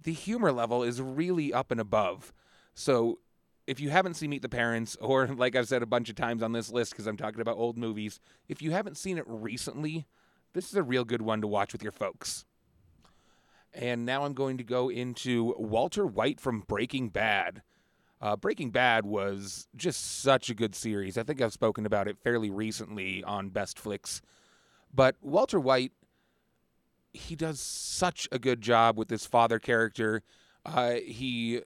the 0.02 0.12
humor 0.12 0.52
level 0.52 0.82
is 0.82 1.00
really 1.00 1.52
up 1.52 1.70
and 1.70 1.80
above. 1.80 2.32
So 2.74 3.18
if 3.66 3.80
you 3.80 3.90
haven't 3.90 4.14
seen 4.14 4.30
Meet 4.30 4.42
the 4.42 4.48
Parents, 4.48 4.96
or 5.00 5.26
like 5.36 5.56
I've 5.56 5.68
said 5.68 5.82
a 5.82 5.86
bunch 5.86 6.08
of 6.08 6.16
times 6.16 6.42
on 6.42 6.52
this 6.52 6.70
list 6.70 6.92
because 6.92 7.06
I'm 7.06 7.16
talking 7.16 7.40
about 7.40 7.56
old 7.56 7.76
movies, 7.76 8.20
if 8.48 8.62
you 8.62 8.70
haven't 8.70 8.96
seen 8.96 9.18
it 9.18 9.24
recently, 9.26 10.06
this 10.56 10.70
is 10.70 10.74
a 10.74 10.82
real 10.82 11.04
good 11.04 11.20
one 11.20 11.42
to 11.42 11.46
watch 11.46 11.74
with 11.74 11.82
your 11.82 11.92
folks. 11.92 12.46
And 13.74 14.06
now 14.06 14.24
I'm 14.24 14.32
going 14.32 14.56
to 14.56 14.64
go 14.64 14.88
into 14.88 15.54
Walter 15.58 16.06
White 16.06 16.40
from 16.40 16.60
Breaking 16.60 17.10
Bad. 17.10 17.60
Uh, 18.22 18.36
Breaking 18.36 18.70
Bad 18.70 19.04
was 19.04 19.68
just 19.76 20.22
such 20.22 20.48
a 20.48 20.54
good 20.54 20.74
series. 20.74 21.18
I 21.18 21.24
think 21.24 21.42
I've 21.42 21.52
spoken 21.52 21.84
about 21.84 22.08
it 22.08 22.16
fairly 22.24 22.48
recently 22.48 23.22
on 23.22 23.50
Best 23.50 23.78
Flicks. 23.78 24.22
But 24.94 25.16
Walter 25.20 25.60
White, 25.60 25.92
he 27.12 27.36
does 27.36 27.60
such 27.60 28.26
a 28.32 28.38
good 28.38 28.62
job 28.62 28.96
with 28.96 29.08
this 29.08 29.26
father 29.26 29.58
character. 29.58 30.22
Uh, 30.64 30.94
he 31.04 31.60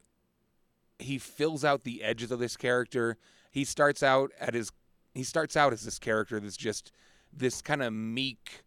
he 0.99 1.17
fills 1.17 1.65
out 1.65 1.85
the 1.85 2.03
edges 2.03 2.33
of 2.33 2.41
this 2.41 2.57
character. 2.57 3.17
He 3.53 3.63
starts 3.63 4.03
out 4.03 4.33
at 4.41 4.55
his 4.55 4.73
he 5.15 5.23
starts 5.23 5.57
out 5.57 5.73
as 5.73 5.85
this 5.85 6.01
character 6.01 6.41
that's 6.41 6.57
just 6.57 6.91
this 7.33 7.63
kind 7.63 7.85
of 7.85 7.93
meek 7.93 8.65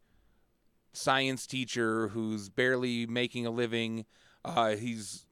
science 0.94 1.46
teacher 1.46 2.10
who's 2.10 2.50
barely 2.50 3.06
making 3.06 3.46
a 3.46 3.52
living. 3.52 4.06
Uh, 4.46 4.76
he's 4.76 5.26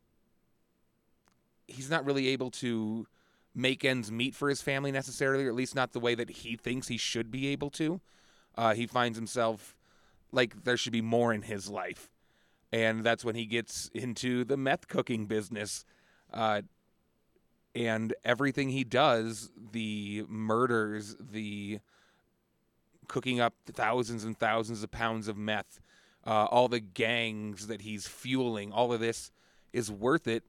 he's 1.68 1.90
not 1.90 2.06
really 2.06 2.28
able 2.28 2.52
to 2.52 3.08
make 3.54 3.86
ends 3.86 4.12
meet 4.12 4.36
for 4.36 4.50
his 4.50 4.62
family 4.62 4.92
necessarily, 4.92 5.46
or 5.46 5.50
at 5.50 5.56
least 5.56 5.76
not 5.76 5.94
the 5.94 6.00
way 6.00 6.16
that 6.16 6.30
he 6.30 6.56
thinks 6.56 6.88
he 6.88 6.98
should 6.98 7.32
be 7.32 7.48
able 7.48 7.70
to. 7.70 8.02
Uh, 8.58 8.74
he 8.74 8.86
finds 8.86 9.18
himself 9.18 9.76
like 10.32 10.64
there 10.64 10.78
should 10.78 10.94
be 10.94 11.02
more 11.02 11.34
in 11.34 11.44
his 11.44 11.70
life, 11.70 12.10
and 12.72 13.04
that's 13.04 13.24
when 13.24 13.36
he 13.36 13.46
gets 13.46 13.90
into 13.94 14.44
the 14.44 14.58
meth 14.58 14.88
cooking 14.88 15.26
business. 15.26 15.86
Uh, 16.34 16.62
and 17.74 18.14
everything 18.26 18.70
he 18.70 18.84
does, 18.84 19.50
the 19.72 20.26
murders, 20.28 21.16
the 21.20 21.80
cooking 23.12 23.42
up 23.42 23.54
thousands 23.66 24.24
and 24.24 24.40
thousands 24.40 24.84
of 24.84 24.90
pounds 24.90 25.28
of 25.28 25.36
meth, 25.36 25.82
uh, 26.26 26.46
all 26.46 26.70
the 26.70 26.80
gangs 26.80 27.68
that 27.68 27.82
he's 27.82 28.08
fueling, 28.08 28.72
all 28.72 28.94
of 28.94 29.02
this 29.02 29.34
is 29.74 29.92
worth 29.92 30.30
it 30.30 30.44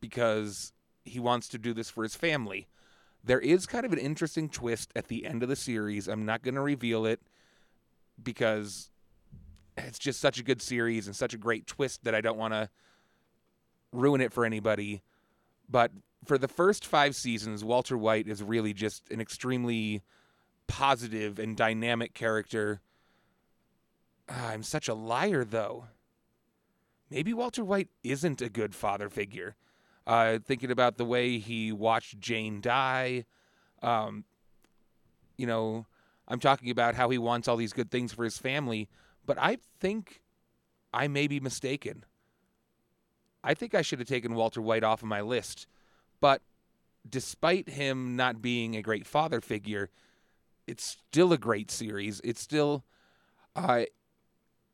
because 0.00 0.72
he 1.04 1.20
wants 1.20 1.46
to 1.46 1.58
do 1.58 1.72
this 1.72 1.88
for 1.88 2.02
his 2.02 2.16
family. 2.16 2.66
There 3.22 3.38
is 3.38 3.66
kind 3.66 3.86
of 3.86 3.92
an 3.92 4.00
interesting 4.00 4.48
twist 4.48 4.90
at 4.96 5.06
the 5.06 5.24
end 5.24 5.44
of 5.44 5.48
the 5.48 5.54
series. 5.54 6.08
I'm 6.08 6.26
not 6.26 6.42
going 6.42 6.56
to 6.56 6.60
reveal 6.60 7.06
it 7.06 7.20
because 8.20 8.90
it's 9.76 10.00
just 10.00 10.18
such 10.18 10.40
a 10.40 10.42
good 10.42 10.60
series 10.60 11.06
and 11.06 11.14
such 11.14 11.34
a 11.34 11.38
great 11.38 11.68
twist 11.68 12.02
that 12.02 12.16
I 12.16 12.20
don't 12.20 12.36
want 12.36 12.52
to 12.52 12.68
ruin 13.92 14.20
it 14.20 14.32
for 14.32 14.44
anybody. 14.44 15.02
But 15.70 15.92
for 16.24 16.36
the 16.36 16.48
first 16.48 16.84
five 16.84 17.14
seasons, 17.14 17.62
Walter 17.62 17.96
White 17.96 18.26
is 18.26 18.42
really 18.42 18.74
just 18.74 19.08
an 19.12 19.20
extremely 19.20 20.02
positive 20.66 21.38
and 21.38 21.56
dynamic 21.56 22.14
character. 22.14 22.80
Ah, 24.28 24.50
I'm 24.50 24.62
such 24.62 24.88
a 24.88 24.94
liar, 24.94 25.44
though. 25.44 25.84
Maybe 27.10 27.34
Walter 27.34 27.64
White 27.64 27.88
isn't 28.02 28.40
a 28.40 28.48
good 28.48 28.74
father 28.74 29.10
figure. 29.10 29.56
Uh, 30.06 30.38
thinking 30.44 30.70
about 30.70 30.96
the 30.96 31.04
way 31.04 31.38
he 31.38 31.70
watched 31.70 32.18
Jane 32.18 32.60
die. 32.60 33.24
Um, 33.82 34.24
you 35.36 35.46
know, 35.46 35.86
I'm 36.26 36.40
talking 36.40 36.70
about 36.70 36.94
how 36.94 37.10
he 37.10 37.18
wants 37.18 37.48
all 37.48 37.56
these 37.56 37.72
good 37.72 37.90
things 37.90 38.12
for 38.12 38.24
his 38.24 38.38
family, 38.38 38.88
but 39.26 39.38
I 39.38 39.58
think 39.80 40.22
I 40.92 41.08
may 41.08 41.26
be 41.26 41.40
mistaken. 41.40 42.04
I 43.44 43.54
think 43.54 43.74
I 43.74 43.82
should 43.82 43.98
have 43.98 44.08
taken 44.08 44.34
Walter 44.34 44.62
White 44.62 44.84
off 44.84 45.02
of 45.02 45.08
my 45.08 45.20
list. 45.20 45.66
But 46.20 46.42
despite 47.08 47.68
him 47.68 48.16
not 48.16 48.40
being 48.40 48.76
a 48.76 48.82
great 48.82 49.06
father 49.06 49.40
figure, 49.40 49.90
it's 50.66 50.84
still 51.10 51.32
a 51.32 51.38
great 51.38 51.70
series. 51.70 52.20
It's 52.24 52.40
still, 52.40 52.84
uh, 53.56 53.82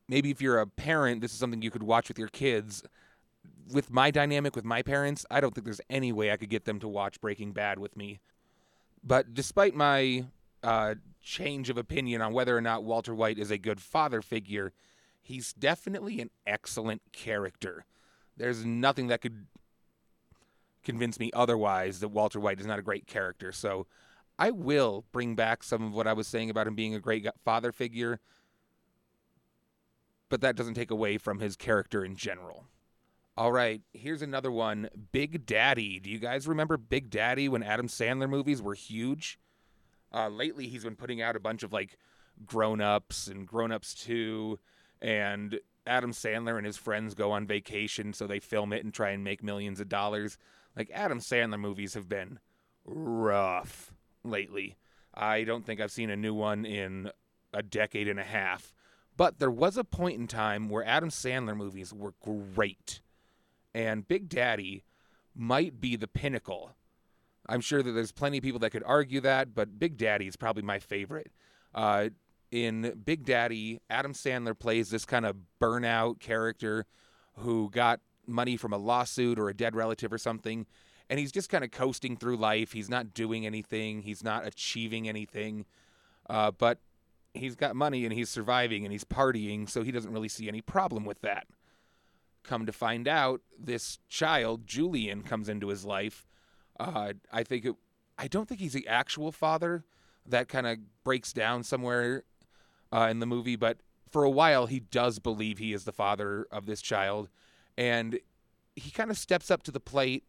maybe 0.09 0.31
if 0.31 0.41
you're 0.41 0.59
a 0.59 0.67
parent, 0.67 1.21
this 1.21 1.33
is 1.33 1.39
something 1.39 1.63
you 1.63 1.71
could 1.71 1.83
watch 1.83 2.09
with 2.09 2.19
your 2.19 2.29
kids. 2.29 2.83
With 3.73 3.91
my 3.91 4.11
dynamic 4.11 4.57
with 4.57 4.65
my 4.65 4.83
parents, 4.83 5.27
I 5.31 5.41
don't 5.41 5.55
think 5.55 5.65
there's 5.65 5.81
any 5.91 6.13
way 6.13 6.31
I 6.31 6.37
could 6.37 6.49
get 6.49 6.65
them 6.65 6.81
to 6.81 6.89
watch 6.89 7.21
Breaking 7.21 7.53
Bad 7.53 7.79
with 7.79 7.97
me. 7.97 8.21
But 9.05 9.35
despite 9.35 9.75
my 9.75 10.25
uh, 10.63 10.97
change 11.23 11.71
of 11.71 11.79
opinion 11.79 12.23
on 12.23 12.33
whether 12.33 12.57
or 12.57 12.61
not 12.61 12.85
Walter 12.85 13.15
White 13.15 13.39
is 13.39 13.51
a 13.51 13.59
good 13.59 13.81
father 13.81 14.23
figure, 14.23 14.73
he's 15.21 15.53
definitely 15.53 16.21
an 16.21 16.31
excellent 16.47 17.03
character. 17.13 17.85
There's 18.37 18.65
nothing 18.65 19.09
that 19.09 19.21
could 19.21 19.47
convince 20.83 21.21
me 21.21 21.31
otherwise 21.35 22.01
that 22.01 22.09
Walter 22.09 22.41
White 22.41 22.61
is 22.61 22.67
not 22.67 22.79
a 22.79 22.83
great 22.83 23.07
character. 23.07 23.53
So 23.53 23.87
I 24.39 24.51
will 24.51 25.05
bring 25.11 25.35
back 25.35 25.63
some 25.63 25.83
of 25.83 25.93
what 25.93 26.07
I 26.07 26.13
was 26.13 26.29
saying 26.29 26.51
about 26.51 26.67
him 26.67 26.75
being 26.75 26.95
a 26.95 27.01
great 27.01 27.27
father 27.45 27.73
figure, 27.73 28.21
but 30.29 30.41
that 30.43 30.55
doesn't 30.55 30.75
take 30.75 30.91
away 30.91 31.19
from 31.19 31.41
his 31.41 31.57
character 31.57 32.05
in 32.05 32.15
general. 32.15 32.67
All 33.37 33.53
right, 33.53 33.83
here's 33.93 34.23
another 34.23 34.51
one 34.51 34.89
Big 35.13 35.47
Daddy. 35.47 36.01
Do 36.01 36.11
you 36.11 36.19
guys 36.19 36.47
remember 36.47 36.77
Big 36.77 37.11
Daddy 37.11 37.49
when 37.49 37.63
Adam 37.63 37.89
Sandler 37.89 38.29
movies 38.29 38.63
were 38.63 38.75
huge? 38.75 39.39
Uh, 40.13 40.29
lately, 40.29 40.69
he's 40.69 40.85
been 40.85 40.97
putting 40.97 41.21
out 41.21 41.37
a 41.37 41.41
bunch 41.41 41.63
of 41.63 41.73
like 41.73 41.99
Grown 42.47 42.81
Ups 42.81 43.27
and 43.27 43.47
Grown 43.47 43.73
Ups 43.73 43.95
2, 43.95 44.59
and 45.03 45.61
Adam 45.87 46.13
Sandler 46.13 46.57
and 46.57 46.67
his 46.67 46.77
friends 46.77 47.15
go 47.15 47.33
on 47.33 47.47
vacation, 47.47 48.13
so 48.13 48.27
they 48.27 48.41
film 48.41 48.73
it 48.73 48.85
and 48.85 48.95
try 48.95 49.11
and 49.11 49.25
make 49.25 49.43
millions 49.43 49.81
of 49.81 49.89
dollars. 49.89 50.39
Like, 50.77 50.91
Adam 50.93 51.19
Sandler 51.19 51.59
movies 51.59 51.95
have 51.95 52.09
been 52.09 52.39
rough 52.85 53.88
lately. 54.31 54.77
I 55.15 55.45
don't 55.45 55.65
think 55.65 55.81
I've 55.81 55.91
seen 55.91 56.11
a 56.11 56.17
new 56.17 56.35
one 56.35 56.65
in 56.65 57.11
a 57.53 57.63
decade 57.63 58.09
and 58.09 58.21
a 58.21 58.25
half. 58.25 58.75
But 59.17 59.41
there 59.41 59.51
was 59.51 59.77
a 59.77 59.85
point 59.85 60.21
in 60.21 60.27
time 60.27 60.69
where 60.69 60.85
Adam 60.85 61.09
Sandler 61.09 61.57
movies 61.57 61.93
were 61.93 62.15
great. 62.23 63.01
And 63.75 64.07
Big 64.07 64.29
Daddy 64.29 64.85
might 65.35 65.81
be 65.81 65.97
the 65.97 66.07
pinnacle 66.07 66.77
I'm 67.49 67.61
sure 67.61 67.83
that 67.83 67.93
there's 67.93 68.13
plenty 68.13 68.39
of 68.39 68.45
people 68.45 68.61
that 68.61 68.71
could 68.71 68.85
argue 68.85 69.21
that, 69.23 69.55
but 69.55 69.79
Big 69.79 69.97
Daddy 69.97 70.27
is 70.27 70.37
probably 70.37 70.63
my 70.63 70.79
favorite. 70.79 71.33
Uh, 71.75 72.11
in 72.51 73.01
Big 73.05 73.25
Daddy, 73.25 73.81
Adam 73.89 74.13
Sandler 74.13 74.59
plays 74.59 74.91
this 74.91 75.05
kind 75.05 75.25
of 75.25 75.37
burnout 75.61 76.21
character 76.21 76.87
who 77.39 77.71
got 77.71 78.01
money 78.27 78.57
from 78.57 78.73
a 78.73 78.79
lawsuit 78.79 79.39
or 79.39 79.49
a 79.49 79.55
dead 79.55 79.75
relative 79.75 80.13
or 80.13 80.19
something, 80.19 80.67
and 81.11 81.19
he's 81.19 81.33
just 81.33 81.49
kind 81.49 81.65
of 81.65 81.71
coasting 81.71 82.17
through 82.17 82.37
life. 82.37 82.73
He's 82.73 82.91
not 82.91 83.15
doing 83.15 83.47
anything, 83.47 84.03
he's 84.03 84.23
not 84.23 84.47
achieving 84.47 85.09
anything, 85.09 85.67
uh, 86.29 86.51
but 86.51 86.79
he's 87.35 87.57
got 87.57 87.77
money 87.77 88.05
and 88.05 88.13
he's 88.13 88.29
surviving 88.29 88.85
and 88.85 88.93
he's 88.93 89.05
partying, 89.05 89.69
so 89.69 89.83
he 89.83 89.93
doesn't 89.93 90.13
really 90.13 90.29
see 90.29 90.49
any 90.49 90.61
problem 90.61 91.05
with 91.05 91.21
that. 91.21 91.47
Come 92.43 92.67
to 92.67 92.73
find 92.73 93.07
out, 93.07 93.43
this 93.59 93.99
child, 94.09 94.67
Julian, 94.67 95.23
comes 95.23 95.49
into 95.49 95.69
his 95.69 95.85
life 95.85 96.25
uh, 96.79 97.13
I 97.33 97.43
think 97.43 97.65
it, 97.65 97.75
I 98.17 98.29
don't 98.29 98.49
think 98.49 98.61
he's 98.61 98.73
the 98.73 98.87
actual 98.87 99.33
father. 99.33 99.85
That 100.27 100.49
kind 100.49 100.67
of 100.67 100.79
breaks 101.05 101.33
down 101.33 101.65
somewhere 101.65 102.25
uh, 102.93 103.09
in 103.11 103.19
the 103.19 103.27
movie, 103.27 103.57
but 103.57 103.79
for 104.11 104.25
a 104.25 104.31
while 104.31 104.67
he 104.67 104.81
does 104.81 105.19
believe 105.19 105.59
he 105.59 105.73
is 105.73 105.85
the 105.85 105.93
father 105.93 106.47
of 106.51 106.67
this 106.67 106.81
child, 106.81 107.29
and 107.77 108.21
he 108.77 108.91
kind 108.91 109.11
of 109.11 109.19
steps 109.19 109.51
up 109.51 109.63
to 109.65 109.71
the 109.71 109.81
plate 109.81 110.25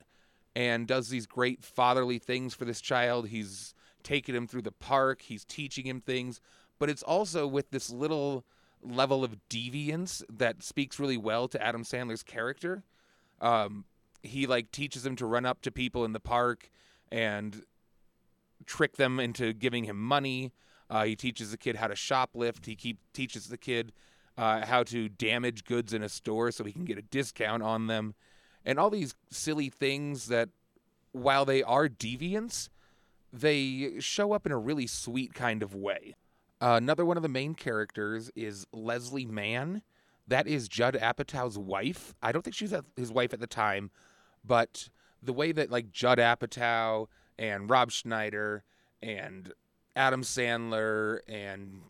and 0.56 0.88
does 0.88 1.10
these 1.10 1.26
great 1.26 1.64
fatherly 1.64 2.20
things 2.20 2.54
for 2.54 2.66
this 2.66 2.82
child. 2.82 3.28
He's 3.28 3.74
taking 4.04 4.36
him 4.36 4.48
through 4.48 4.64
the 4.64 4.72
park, 4.72 5.22
he's 5.24 5.46
teaching 5.46 5.86
him 5.86 6.02
things, 6.02 6.40
but 6.80 6.90
it's 6.90 7.04
also 7.04 7.46
with 7.48 7.72
this 7.72 7.90
little 7.90 8.46
level 8.82 9.24
of 9.24 9.38
deviance 9.50 10.24
that 10.30 10.64
speaks 10.64 11.00
really 11.00 11.18
well 11.18 11.48
to 11.50 11.62
Adam 11.62 11.84
Sandler's 11.84 12.24
character. 12.24 12.84
Um, 13.42 13.86
he 14.24 14.48
like 14.48 14.72
teaches 14.72 15.06
him 15.06 15.16
to 15.18 15.26
run 15.26 15.46
up 15.46 15.62
to 15.62 15.72
people 15.72 16.06
in 16.06 16.14
the 16.14 16.20
park 16.20 16.70
and 17.12 17.64
trick 18.66 18.98
them 18.98 19.20
into 19.20 19.54
giving 19.54 19.86
him 19.86 20.02
money. 20.02 20.52
Uh, 20.90 21.04
he 21.04 21.16
teaches 21.16 21.52
the 21.52 21.58
kid 21.58 21.76
how 21.76 21.88
to 21.88 21.94
shoplift. 21.94 22.66
He 22.66 22.76
keep 22.76 23.00
teaches 23.14 23.48
the 23.48 23.58
kid 23.58 23.92
uh, 24.38 24.66
how 24.66 24.84
to 24.84 25.10
damage 25.10 25.66
goods 25.66 25.94
in 25.94 26.02
a 26.02 26.10
store 26.10 26.52
so 26.52 26.64
he 26.64 26.72
can 26.72 26.86
get 26.86 26.98
a 26.98 27.02
discount 27.02 27.62
on 27.62 27.88
them. 27.88 28.16
And 28.66 28.80
all 28.80 28.90
these 28.90 29.16
silly 29.30 29.70
things 29.70 30.28
that, 30.28 30.50
while 31.12 31.46
they 31.46 31.64
are 31.64 31.88
deviants, 31.88 32.70
they 33.32 34.00
show 34.00 34.34
up 34.34 34.46
in 34.46 34.52
a 34.52 34.58
really 34.58 34.88
sweet 34.88 35.34
kind 35.34 35.64
of 35.64 35.76
way. 35.76 36.16
Uh, 36.62 36.76
another 36.78 37.06
one 37.06 37.18
of 37.18 37.24
the 37.24 37.30
main 37.30 37.54
characters 37.56 38.32
is 38.36 38.68
Leslie 38.74 39.26
Mann. 39.26 39.82
That 40.28 40.48
is 40.48 40.68
Judd 40.68 40.96
Apatow's 40.96 41.58
wife. 41.58 42.14
I 42.22 42.32
don't 42.32 42.44
think 42.44 42.56
she 42.56 42.66
was 42.66 42.76
his 42.96 43.12
wife 43.12 43.34
at 43.34 43.40
the 43.40 43.48
time, 43.48 43.92
but 44.46 44.90
the 45.24 45.34
way 45.34 45.52
that 45.52 45.72
like 45.72 45.92
Judd 45.92 46.18
Apatow 46.18 47.08
and 47.38 47.70
Rob 47.70 47.92
Schneider 47.92 48.64
and 49.02 49.54
Adam 49.96 50.22
Sandler 50.22 51.20
and 51.28 51.82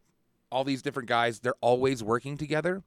all 0.51 0.63
these 0.63 0.81
different 0.81 1.09
guys, 1.09 1.39
they're 1.39 1.53
always 1.61 2.03
working 2.03 2.37
together. 2.37 2.83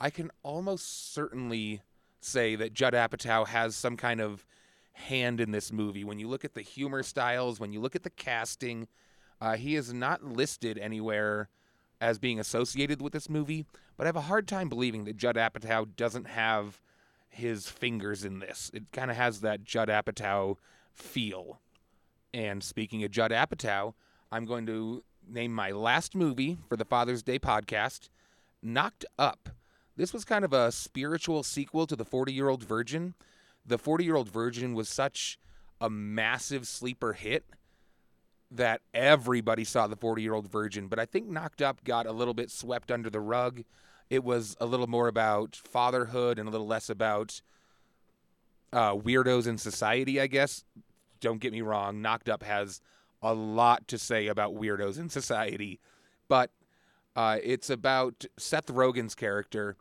I 0.00 0.10
can 0.10 0.30
almost 0.42 1.12
certainly 1.12 1.82
say 2.24 2.56
that 2.56 2.72
Judd 2.74 2.94
Apatow 2.94 3.46
has 3.46 3.76
some 3.76 3.96
kind 3.96 4.20
of 4.20 4.46
hand 4.92 5.40
in 5.40 5.50
this 5.50 5.72
movie. 5.72 6.04
When 6.04 6.18
you 6.18 6.28
look 6.28 6.44
at 6.44 6.54
the 6.54 6.62
humor 6.62 7.02
styles, 7.02 7.60
when 7.60 7.72
you 7.72 7.80
look 7.80 7.96
at 7.96 8.02
the 8.02 8.10
casting, 8.10 8.88
uh, 9.40 9.56
he 9.56 9.76
is 9.76 9.92
not 9.92 10.24
listed 10.24 10.78
anywhere 10.78 11.48
as 12.00 12.18
being 12.18 12.38
associated 12.38 13.00
with 13.00 13.12
this 13.12 13.28
movie, 13.28 13.66
but 13.96 14.06
I 14.06 14.08
have 14.08 14.16
a 14.16 14.22
hard 14.22 14.46
time 14.46 14.68
believing 14.68 15.04
that 15.04 15.16
Judd 15.16 15.36
Apatow 15.36 15.86
doesn't 15.96 16.26
have 16.26 16.80
his 17.28 17.68
fingers 17.68 18.24
in 18.24 18.38
this. 18.38 18.70
It 18.74 18.84
kind 18.92 19.10
of 19.10 19.16
has 19.16 19.40
that 19.40 19.64
Judd 19.64 19.88
Apatow 19.88 20.56
feel. 20.92 21.60
And 22.32 22.62
speaking 22.62 23.04
of 23.04 23.10
Judd 23.10 23.30
Apatow, 23.30 23.94
I'm 24.30 24.44
going 24.44 24.66
to 24.66 25.02
name 25.28 25.52
my 25.52 25.70
last 25.70 26.14
movie 26.14 26.58
for 26.68 26.76
the 26.76 26.84
Father's 26.84 27.22
Day 27.22 27.38
podcast, 27.38 28.08
Knocked 28.62 29.04
Up. 29.18 29.48
This 29.96 30.12
was 30.12 30.24
kind 30.24 30.44
of 30.44 30.52
a 30.52 30.72
spiritual 30.72 31.42
sequel 31.42 31.86
to 31.86 31.96
The 31.96 32.04
40 32.04 32.32
Year 32.32 32.48
Old 32.48 32.64
Virgin. 32.64 33.14
The 33.64 33.78
40 33.78 34.04
Year 34.04 34.16
Old 34.16 34.28
Virgin 34.28 34.74
was 34.74 34.88
such 34.88 35.38
a 35.80 35.88
massive 35.88 36.66
sleeper 36.66 37.12
hit 37.12 37.44
that 38.50 38.80
everybody 38.92 39.64
saw 39.64 39.86
The 39.86 39.96
40 39.96 40.22
Year 40.22 40.34
Old 40.34 40.50
Virgin, 40.50 40.88
but 40.88 40.98
I 40.98 41.06
think 41.06 41.28
Knocked 41.28 41.62
Up 41.62 41.84
got 41.84 42.06
a 42.06 42.12
little 42.12 42.34
bit 42.34 42.50
swept 42.50 42.90
under 42.90 43.08
the 43.08 43.20
rug. 43.20 43.62
It 44.10 44.24
was 44.24 44.56
a 44.60 44.66
little 44.66 44.86
more 44.86 45.08
about 45.08 45.56
fatherhood 45.56 46.38
and 46.38 46.48
a 46.48 46.52
little 46.52 46.66
less 46.66 46.90
about 46.90 47.40
uh, 48.72 48.94
weirdos 48.94 49.46
in 49.46 49.58
society, 49.58 50.20
I 50.20 50.26
guess. 50.26 50.64
Don't 51.20 51.40
get 51.40 51.52
me 51.52 51.62
wrong, 51.62 52.02
Knocked 52.02 52.28
Up 52.28 52.42
has 52.42 52.80
a 53.22 53.32
lot 53.32 53.88
to 53.88 53.98
say 53.98 54.26
about 54.26 54.54
weirdos 54.54 54.98
in 54.98 55.08
society, 55.08 55.80
but 56.28 56.50
uh, 57.16 57.38
it's 57.42 57.70
about 57.70 58.24
Seth 58.38 58.66
Rogen's 58.66 59.14
character, 59.14 59.76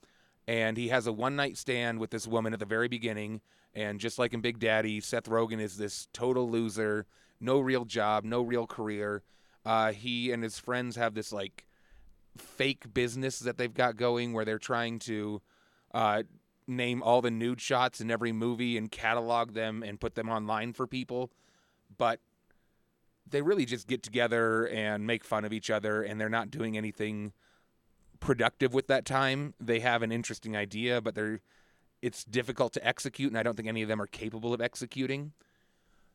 and 0.48 0.78
he 0.78 0.90
has 0.90 1.08
a 1.08 1.14
one 1.14 1.36
night 1.36 1.58
stand 1.58 2.00
with 2.00 2.12
this 2.12 2.28
woman 2.28 2.54
at 2.54 2.60
the 2.60 2.66
very 2.66 2.88
beginning. 2.88 3.42
And 3.74 4.00
just 4.00 4.20
like 4.20 4.34
in 4.34 4.42
Big 4.42 4.60
Daddy, 4.60 5.00
Seth 5.02 5.26
Rogen 5.26 5.60
is 5.60 5.78
this 5.78 6.08
total 6.14 6.50
loser, 6.50 7.08
no 7.40 7.60
real 7.60 7.86
job, 7.86 8.24
no 8.24 8.42
real 8.42 8.68
career. 8.68 9.24
Uh, 9.66 9.92
he 9.94 10.32
and 10.32 10.44
his 10.44 10.60
friends 10.60 10.96
have 10.96 11.16
this 11.16 11.32
like 11.32 11.66
fake 12.38 12.94
business 12.94 13.40
that 13.40 13.58
they've 13.58 13.74
got 13.74 13.96
going 13.96 14.34
where 14.34 14.46
they're 14.46 14.60
trying 14.60 15.00
to 15.00 15.42
uh, 15.94 16.24
name 16.68 17.02
all 17.02 17.22
the 17.22 17.32
nude 17.32 17.62
shots 17.62 18.02
in 18.02 18.12
every 18.12 18.32
movie 18.32 18.78
and 18.78 18.92
catalog 18.92 19.54
them 19.54 19.84
and 19.84 20.00
put 20.00 20.16
them 20.16 20.30
online 20.30 20.74
for 20.74 20.86
people. 20.86 21.32
But 21.98 22.20
they 23.30 23.42
really 23.42 23.66
just 23.66 23.88
get 23.88 24.04
together 24.04 24.68
and 24.68 25.08
make 25.08 25.24
fun 25.24 25.46
of 25.46 25.54
each 25.54 25.70
other 25.70 26.04
and 26.04 26.20
they're 26.20 26.30
not 26.30 26.52
doing 26.52 26.78
anything 26.78 27.34
productive 28.20 28.74
with 28.74 28.88
that 28.88 29.06
time. 29.06 29.54
They 29.60 29.80
have 29.80 30.02
an 30.02 30.12
interesting 30.12 30.56
idea, 30.56 31.02
but 31.02 31.16
they're 31.16 31.40
it's 32.02 32.26
difficult 32.26 32.74
to 32.74 32.86
execute 32.86 33.32
and 33.32 33.38
I 33.38 33.44
don't 33.44 33.56
think 33.56 33.68
any 33.70 33.82
of 33.82 33.88
them 33.88 34.02
are 34.02 34.08
capable 34.08 34.54
of 34.54 34.62
executing. 34.62 35.32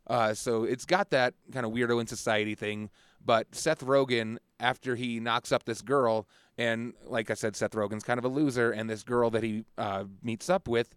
Uh, 0.07 0.33
so 0.35 0.65
it's 0.65 0.85
got 0.85 1.11
that 1.11 1.35
kind 1.53 1.67
of 1.67 1.73
weirdo 1.73 2.01
in 2.01 2.07
society 2.07 2.55
thing. 2.55 2.91
But 3.25 3.55
Seth 3.55 3.81
Rogen, 3.81 4.39
after 4.59 4.97
he 4.97 5.21
knocks 5.21 5.53
up 5.53 5.65
this 5.65 5.83
girl, 5.83 6.27
and 6.57 6.95
like 7.05 7.31
I 7.31 7.35
said, 7.35 7.57
Seth 7.57 7.73
Rogen's 7.73 8.05
kind 8.05 8.19
of 8.19 8.25
a 8.25 8.29
loser, 8.29 8.71
and 8.71 8.89
this 8.89 9.03
girl 9.03 9.31
that 9.31 9.43
he 9.43 9.65
uh, 9.77 10.05
meets 10.23 10.49
up 10.49 10.67
with, 10.67 10.97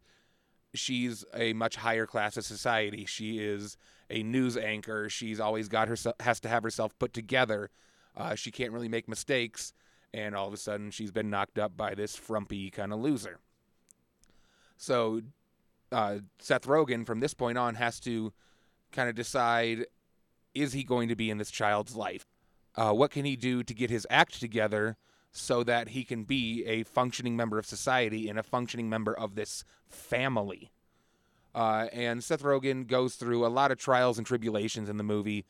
she's 0.74 1.26
a 1.34 1.54
much 1.54 1.76
higher 1.78 2.06
class 2.06 2.38
of 2.38 2.46
society. 2.46 3.06
She 3.06 3.40
is 3.40 3.78
a 4.10 4.24
news 4.24 4.58
anchor. 4.58 5.10
She's 5.10 5.40
always 5.40 5.68
got 5.68 5.88
herself 5.88 6.16
has 6.20 6.40
to 6.42 6.50
have 6.50 6.64
herself 6.64 6.98
put 7.00 7.14
together. 7.14 7.70
Uh, 8.16 8.36
she 8.36 8.52
can't 8.52 8.72
really 8.72 8.90
make 8.90 9.08
mistakes, 9.08 9.74
and 10.14 10.36
all 10.36 10.48
of 10.48 10.54
a 10.54 10.58
sudden 10.58 10.92
she's 10.92 11.12
been 11.12 11.30
knocked 11.30 11.58
up 11.58 11.78
by 11.78 11.96
this 11.96 12.16
frumpy 12.16 12.70
kind 12.70 12.92
of 12.92 13.00
loser. 13.00 13.40
So 14.78 15.22
uh, 15.92 16.20
Seth 16.40 16.64
Rogen, 16.64 17.06
from 17.06 17.20
this 17.20 17.34
point 17.34 17.58
on, 17.58 17.76
has 17.76 18.00
to 18.02 18.34
kind 18.92 19.10
of 19.10 19.16
decide: 19.16 19.86
is 20.54 20.74
he 20.74 20.84
going 20.84 21.10
to 21.10 21.16
be 21.16 21.30
in 21.30 21.38
this 21.38 21.52
child's 21.52 21.96
life? 21.96 22.26
Uh, 22.76 22.94
what 22.94 23.12
can 23.12 23.26
he 23.26 23.36
do 23.36 23.64
to 23.64 23.74
get 23.74 23.90
his 23.90 24.08
act 24.10 24.40
together 24.40 24.98
so 25.32 25.64
that 25.64 25.90
he 25.90 26.04
can 26.04 26.24
be 26.24 26.64
a 26.66 26.84
functioning 26.84 27.36
member 27.36 27.58
of 27.58 27.66
society 27.66 28.28
and 28.28 28.38
a 28.38 28.44
functioning 28.44 28.90
member 28.90 29.14
of 29.14 29.36
this 29.36 29.64
family? 29.88 30.72
Uh, 31.54 31.88
and 31.92 32.24
Seth 32.24 32.44
Rogen 32.44 32.88
goes 32.88 33.16
through 33.16 33.46
a 33.46 33.50
lot 33.50 33.72
of 33.72 33.78
trials 33.78 34.18
and 34.18 34.26
tribulations 34.26 34.90
in 34.90 34.98
the 34.98 35.04
movie. 35.04 35.46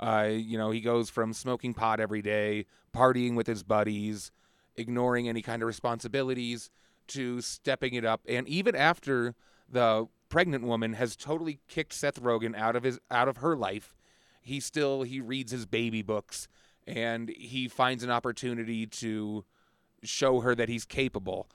Uh, 0.00 0.28
you 0.30 0.58
know, 0.58 0.70
he 0.70 0.80
goes 0.80 1.10
from 1.10 1.32
smoking 1.32 1.74
pot 1.74 2.00
every 2.00 2.22
day, 2.22 2.66
partying 2.94 3.36
with 3.36 3.46
his 3.46 3.62
buddies, 3.62 4.32
ignoring 4.76 5.28
any 5.28 5.42
kind 5.42 5.62
of 5.62 5.66
responsibilities, 5.68 6.70
to 7.06 7.40
stepping 7.40 7.94
it 7.94 8.04
up. 8.04 8.22
And 8.28 8.48
even 8.48 8.74
after 8.74 9.34
the 9.68 10.08
pregnant 10.28 10.64
woman 10.64 10.94
has 10.94 11.16
totally 11.16 11.60
kicked 11.68 11.92
Seth 11.92 12.20
Rogen 12.20 12.56
out 12.56 12.76
of 12.76 12.82
his 12.82 12.98
out 13.10 13.28
of 13.28 13.38
her 13.38 13.56
life, 13.56 13.94
he 14.42 14.58
still 14.58 15.02
he 15.02 15.20
reads 15.20 15.52
his 15.52 15.66
baby 15.66 16.02
books 16.02 16.48
and 16.86 17.28
he 17.30 17.68
finds 17.68 18.02
an 18.02 18.10
opportunity 18.10 18.86
to 18.86 19.44
show 20.02 20.40
her 20.40 20.54
that 20.54 20.68
he's 20.68 20.84
capable. 20.84 21.48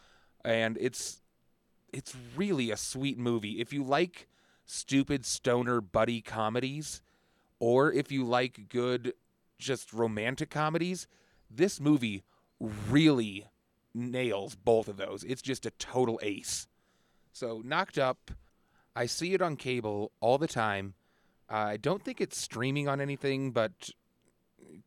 And 0.43 0.77
it's 0.79 1.21
it's 1.91 2.15
really 2.35 2.71
a 2.71 2.77
sweet 2.77 3.17
movie. 3.17 3.59
If 3.59 3.73
you 3.73 3.83
like 3.83 4.27
stupid 4.65 5.25
stoner 5.25 5.81
buddy 5.81 6.21
comedies, 6.21 7.01
or 7.59 7.91
if 7.91 8.11
you 8.11 8.23
like 8.23 8.69
good 8.69 9.13
just 9.57 9.91
romantic 9.91 10.49
comedies, 10.49 11.07
this 11.49 11.79
movie 11.79 12.23
really 12.89 13.47
nails 13.93 14.55
both 14.55 14.87
of 14.87 14.97
those. 14.97 15.23
It's 15.23 15.41
just 15.41 15.65
a 15.65 15.71
total 15.71 16.19
ace. 16.21 16.67
So, 17.31 17.61
Knocked 17.63 17.97
Up, 17.97 18.31
I 18.95 19.05
see 19.05 19.33
it 19.33 19.41
on 19.41 19.55
cable 19.55 20.11
all 20.19 20.37
the 20.37 20.47
time. 20.47 20.93
Uh, 21.49 21.55
I 21.55 21.77
don't 21.77 22.03
think 22.03 22.21
it's 22.21 22.37
streaming 22.37 22.87
on 22.87 23.01
anything, 23.01 23.51
but 23.51 23.89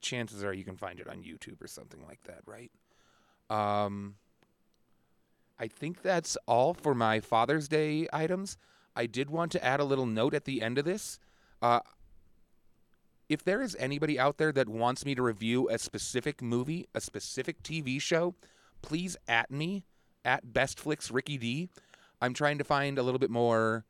chances 0.03 0.45
are 0.45 0.53
you 0.53 0.65
can 0.65 0.77
find 0.77 1.01
it 1.01 1.09
on 1.09 1.23
YouTube 1.23 1.63
or 1.63 1.67
something 1.67 2.05
like 2.07 2.23
that, 2.25 2.41
right? 2.47 2.71
Um, 3.49 4.17
I 5.59 5.69
think 5.69 6.03
that's 6.03 6.37
all 6.47 6.75
for 6.75 6.95
my 6.95 7.21
Father's 7.21 7.69
Day 7.69 8.09
items. 8.13 8.57
I 8.95 9.07
did 9.07 9.31
want 9.31 9.53
to 9.53 9.65
add 9.65 9.81
a 9.81 9.85
little 9.85 10.07
note 10.07 10.35
at 10.35 10.45
the 10.45 10.61
end 10.61 10.79
of 10.79 10.85
this. 10.85 11.19
Uh, 11.61 11.81
if 13.29 13.43
there 13.45 13.63
is 13.63 13.77
anybody 13.79 14.19
out 14.19 14.37
there 14.37 14.53
that 14.53 14.69
wants 14.69 15.07
me 15.07 15.15
to 15.15 15.23
review 15.23 15.69
a 15.71 15.79
specific 15.79 16.43
movie, 16.43 16.87
a 16.95 17.01
specific 17.01 17.63
TV 17.63 18.01
show, 18.01 18.35
please 18.83 19.17
at 19.27 19.51
me 19.51 19.85
at 20.25 20.47
BestFlix 20.53 21.13
Ricky 21.13 21.39
D. 21.39 21.69
I'm 22.21 22.35
trying 22.35 22.59
to 22.59 22.65
find 22.65 22.99
a 22.99 23.03
little 23.03 23.19
bit 23.19 23.31
more 23.31 23.85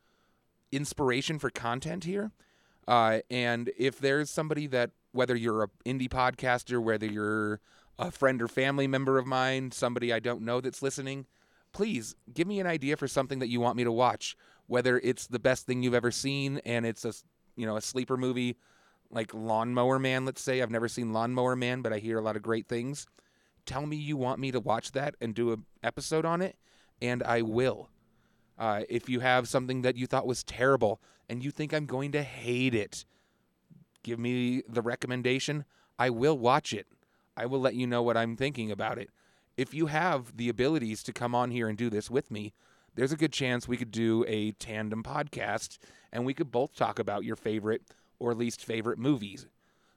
inspiration 0.70 1.38
for 1.38 1.50
content 1.50 2.04
here. 2.04 2.30
Uh, 2.86 3.20
and 3.30 3.70
if 3.76 3.98
there's 3.98 4.30
somebody 4.30 4.66
that, 4.68 4.90
whether 5.12 5.36
you're 5.36 5.64
a 5.64 5.68
indie 5.86 6.08
podcaster, 6.08 6.82
whether 6.82 7.06
you're 7.06 7.60
a 7.98 8.10
friend 8.10 8.42
or 8.42 8.48
family 8.48 8.86
member 8.86 9.18
of 9.18 9.26
mine, 9.26 9.70
somebody 9.70 10.12
I 10.12 10.18
don't 10.18 10.42
know 10.42 10.60
that's 10.60 10.82
listening, 10.82 11.26
please 11.72 12.14
give 12.32 12.46
me 12.46 12.60
an 12.60 12.66
idea 12.66 12.96
for 12.96 13.06
something 13.06 13.38
that 13.38 13.48
you 13.48 13.60
want 13.60 13.76
me 13.76 13.84
to 13.84 13.92
watch. 13.92 14.36
Whether 14.66 14.98
it's 14.98 15.26
the 15.26 15.38
best 15.38 15.66
thing 15.66 15.82
you've 15.82 15.94
ever 15.94 16.10
seen 16.10 16.60
and 16.64 16.86
it's 16.86 17.04
a 17.04 17.12
you 17.56 17.66
know 17.66 17.76
a 17.76 17.82
sleeper 17.82 18.16
movie 18.16 18.56
like 19.10 19.34
Lawnmower 19.34 19.98
Man, 19.98 20.24
let's 20.24 20.40
say. 20.40 20.62
I've 20.62 20.70
never 20.70 20.88
seen 20.88 21.12
Lawnmower 21.12 21.54
Man, 21.54 21.82
but 21.82 21.92
I 21.92 21.98
hear 21.98 22.18
a 22.18 22.22
lot 22.22 22.36
of 22.36 22.42
great 22.42 22.66
things. 22.66 23.06
Tell 23.66 23.86
me 23.86 23.96
you 23.96 24.16
want 24.16 24.40
me 24.40 24.50
to 24.50 24.60
watch 24.60 24.92
that 24.92 25.14
and 25.20 25.34
do 25.34 25.52
an 25.52 25.66
episode 25.82 26.24
on 26.24 26.40
it, 26.40 26.56
and 27.00 27.22
I 27.22 27.42
will. 27.42 27.90
Uh, 28.58 28.82
if 28.88 29.08
you 29.08 29.20
have 29.20 29.48
something 29.48 29.82
that 29.82 29.96
you 29.96 30.06
thought 30.06 30.26
was 30.26 30.42
terrible 30.42 31.00
and 31.28 31.44
you 31.44 31.50
think 31.50 31.72
I'm 31.72 31.86
going 31.86 32.12
to 32.12 32.22
hate 32.22 32.74
it, 32.74 33.04
give 34.02 34.18
me 34.18 34.62
the 34.68 34.82
recommendation. 34.82 35.64
I 35.98 36.10
will 36.10 36.38
watch 36.38 36.72
it. 36.72 36.86
I 37.36 37.46
will 37.46 37.60
let 37.60 37.74
you 37.74 37.86
know 37.86 38.02
what 38.02 38.16
I'm 38.16 38.36
thinking 38.36 38.70
about 38.70 38.98
it 38.98 39.10
if 39.56 39.74
you 39.74 39.86
have 39.86 40.36
the 40.36 40.48
abilities 40.48 41.02
to 41.04 41.12
come 41.12 41.34
on 41.34 41.50
here 41.50 41.68
and 41.68 41.76
do 41.76 41.90
this 41.90 42.10
with 42.10 42.30
me, 42.30 42.52
there's 42.94 43.12
a 43.12 43.16
good 43.16 43.32
chance 43.32 43.68
we 43.68 43.76
could 43.76 43.90
do 43.90 44.24
a 44.28 44.52
tandem 44.52 45.02
podcast 45.02 45.78
and 46.12 46.24
we 46.24 46.34
could 46.34 46.50
both 46.50 46.74
talk 46.74 46.98
about 46.98 47.24
your 47.24 47.36
favorite 47.36 47.82
or 48.18 48.34
least 48.34 48.64
favorite 48.64 48.98
movies. 48.98 49.46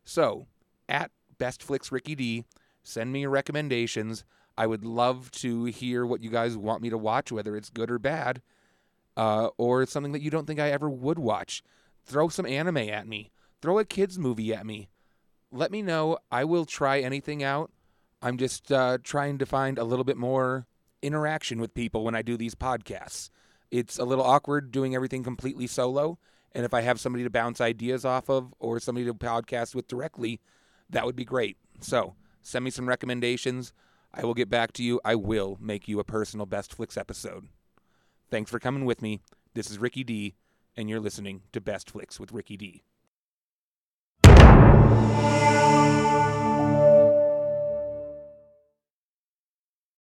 So, 0.04 0.48
at 0.88 1.12
Best 1.38 1.64
Flicks 1.64 1.92
Ricky 1.92 2.16
D, 2.16 2.46
send 2.84 3.12
me 3.12 3.22
your 3.22 3.30
recommendations. 3.30 4.24
I 4.58 4.68
would 4.68 4.86
love 4.86 5.32
to 5.32 5.66
hear 5.66 6.06
what 6.06 6.22
you 6.22 6.30
guys 6.30 6.56
want 6.58 6.82
me 6.82 6.90
to 6.90 6.98
watch, 6.98 7.32
whether 7.32 7.56
it's 7.56 7.70
good 7.70 7.92
or 7.92 8.00
bad. 8.00 8.42
uh, 9.18 9.50
or 9.58 9.86
something 9.86 10.12
that 10.12 10.22
you 10.22 10.30
don't 10.30 10.46
think 10.46 10.60
I 10.60 10.72
ever 10.72 10.90
would 10.90 11.20
watch. 11.20 11.64
Throw 12.06 12.30
some 12.30 12.46
anime 12.46 12.78
at 12.78 13.08
me. 13.08 13.32
Throw 13.66 13.80
a 13.80 13.84
kids 13.84 14.20
movie 14.20 14.54
at 14.54 14.64
me. 14.64 14.90
Let 15.52 15.72
me 15.72 15.82
know. 15.82 16.20
I 16.32 16.44
will 16.44 16.66
try 16.66 17.00
anything 17.00 17.42
out. 17.42 17.72
I'm 18.22 18.38
just 18.38 18.72
uh, 18.72 19.00
trying 19.02 19.40
to 19.40 19.46
find 19.48 19.80
a 19.80 19.84
little 19.84 20.06
bit 20.06 20.18
more 20.18 20.68
interaction 21.02 21.60
with 21.60 21.74
people 21.74 22.04
when 22.04 22.14
I 22.14 22.22
do 22.22 22.38
these 22.38 22.54
podcasts. 22.54 23.32
It's 23.72 23.98
a 23.98 24.06
little 24.06 24.24
awkward 24.24 24.72
doing 24.72 24.94
everything 24.94 25.24
completely 25.24 25.66
solo. 25.66 26.20
And 26.52 26.64
if 26.64 26.76
I 26.76 26.82
have 26.82 27.00
somebody 27.00 27.24
to 27.24 27.32
bounce 27.32 27.60
ideas 27.60 28.06
off 28.06 28.30
of 28.30 28.54
or 28.60 28.80
somebody 28.80 29.08
to 29.08 29.16
podcast 29.16 29.74
with 29.74 29.88
directly, 29.88 30.42
that 30.92 31.08
would 31.08 31.16
be 31.16 31.26
great. 31.26 31.58
So 31.80 32.14
send 32.44 32.66
me 32.66 32.70
some 32.70 32.88
recommendations. 32.88 33.74
I 34.14 34.26
will 34.26 34.36
get 34.36 34.48
back 34.48 34.74
to 34.74 34.84
you. 34.84 35.02
I 35.04 35.16
will 35.16 35.58
make 35.60 35.88
you 35.88 36.00
a 36.00 36.04
personal 36.04 36.46
Best 36.46 36.72
Flicks 36.72 36.98
episode. 36.98 37.48
Thanks 38.30 38.52
for 38.52 38.60
coming 38.60 38.86
with 38.86 39.02
me. 39.02 39.22
This 39.56 39.72
is 39.72 39.80
Ricky 39.80 40.04
D, 40.04 40.36
and 40.78 40.88
you're 40.88 41.00
listening 41.00 41.42
to 41.52 41.60
Best 41.60 41.90
Flicks 41.90 42.20
with 42.20 42.32
Ricky 42.32 42.58
D. 42.58 42.84
Bye. 44.90 45.35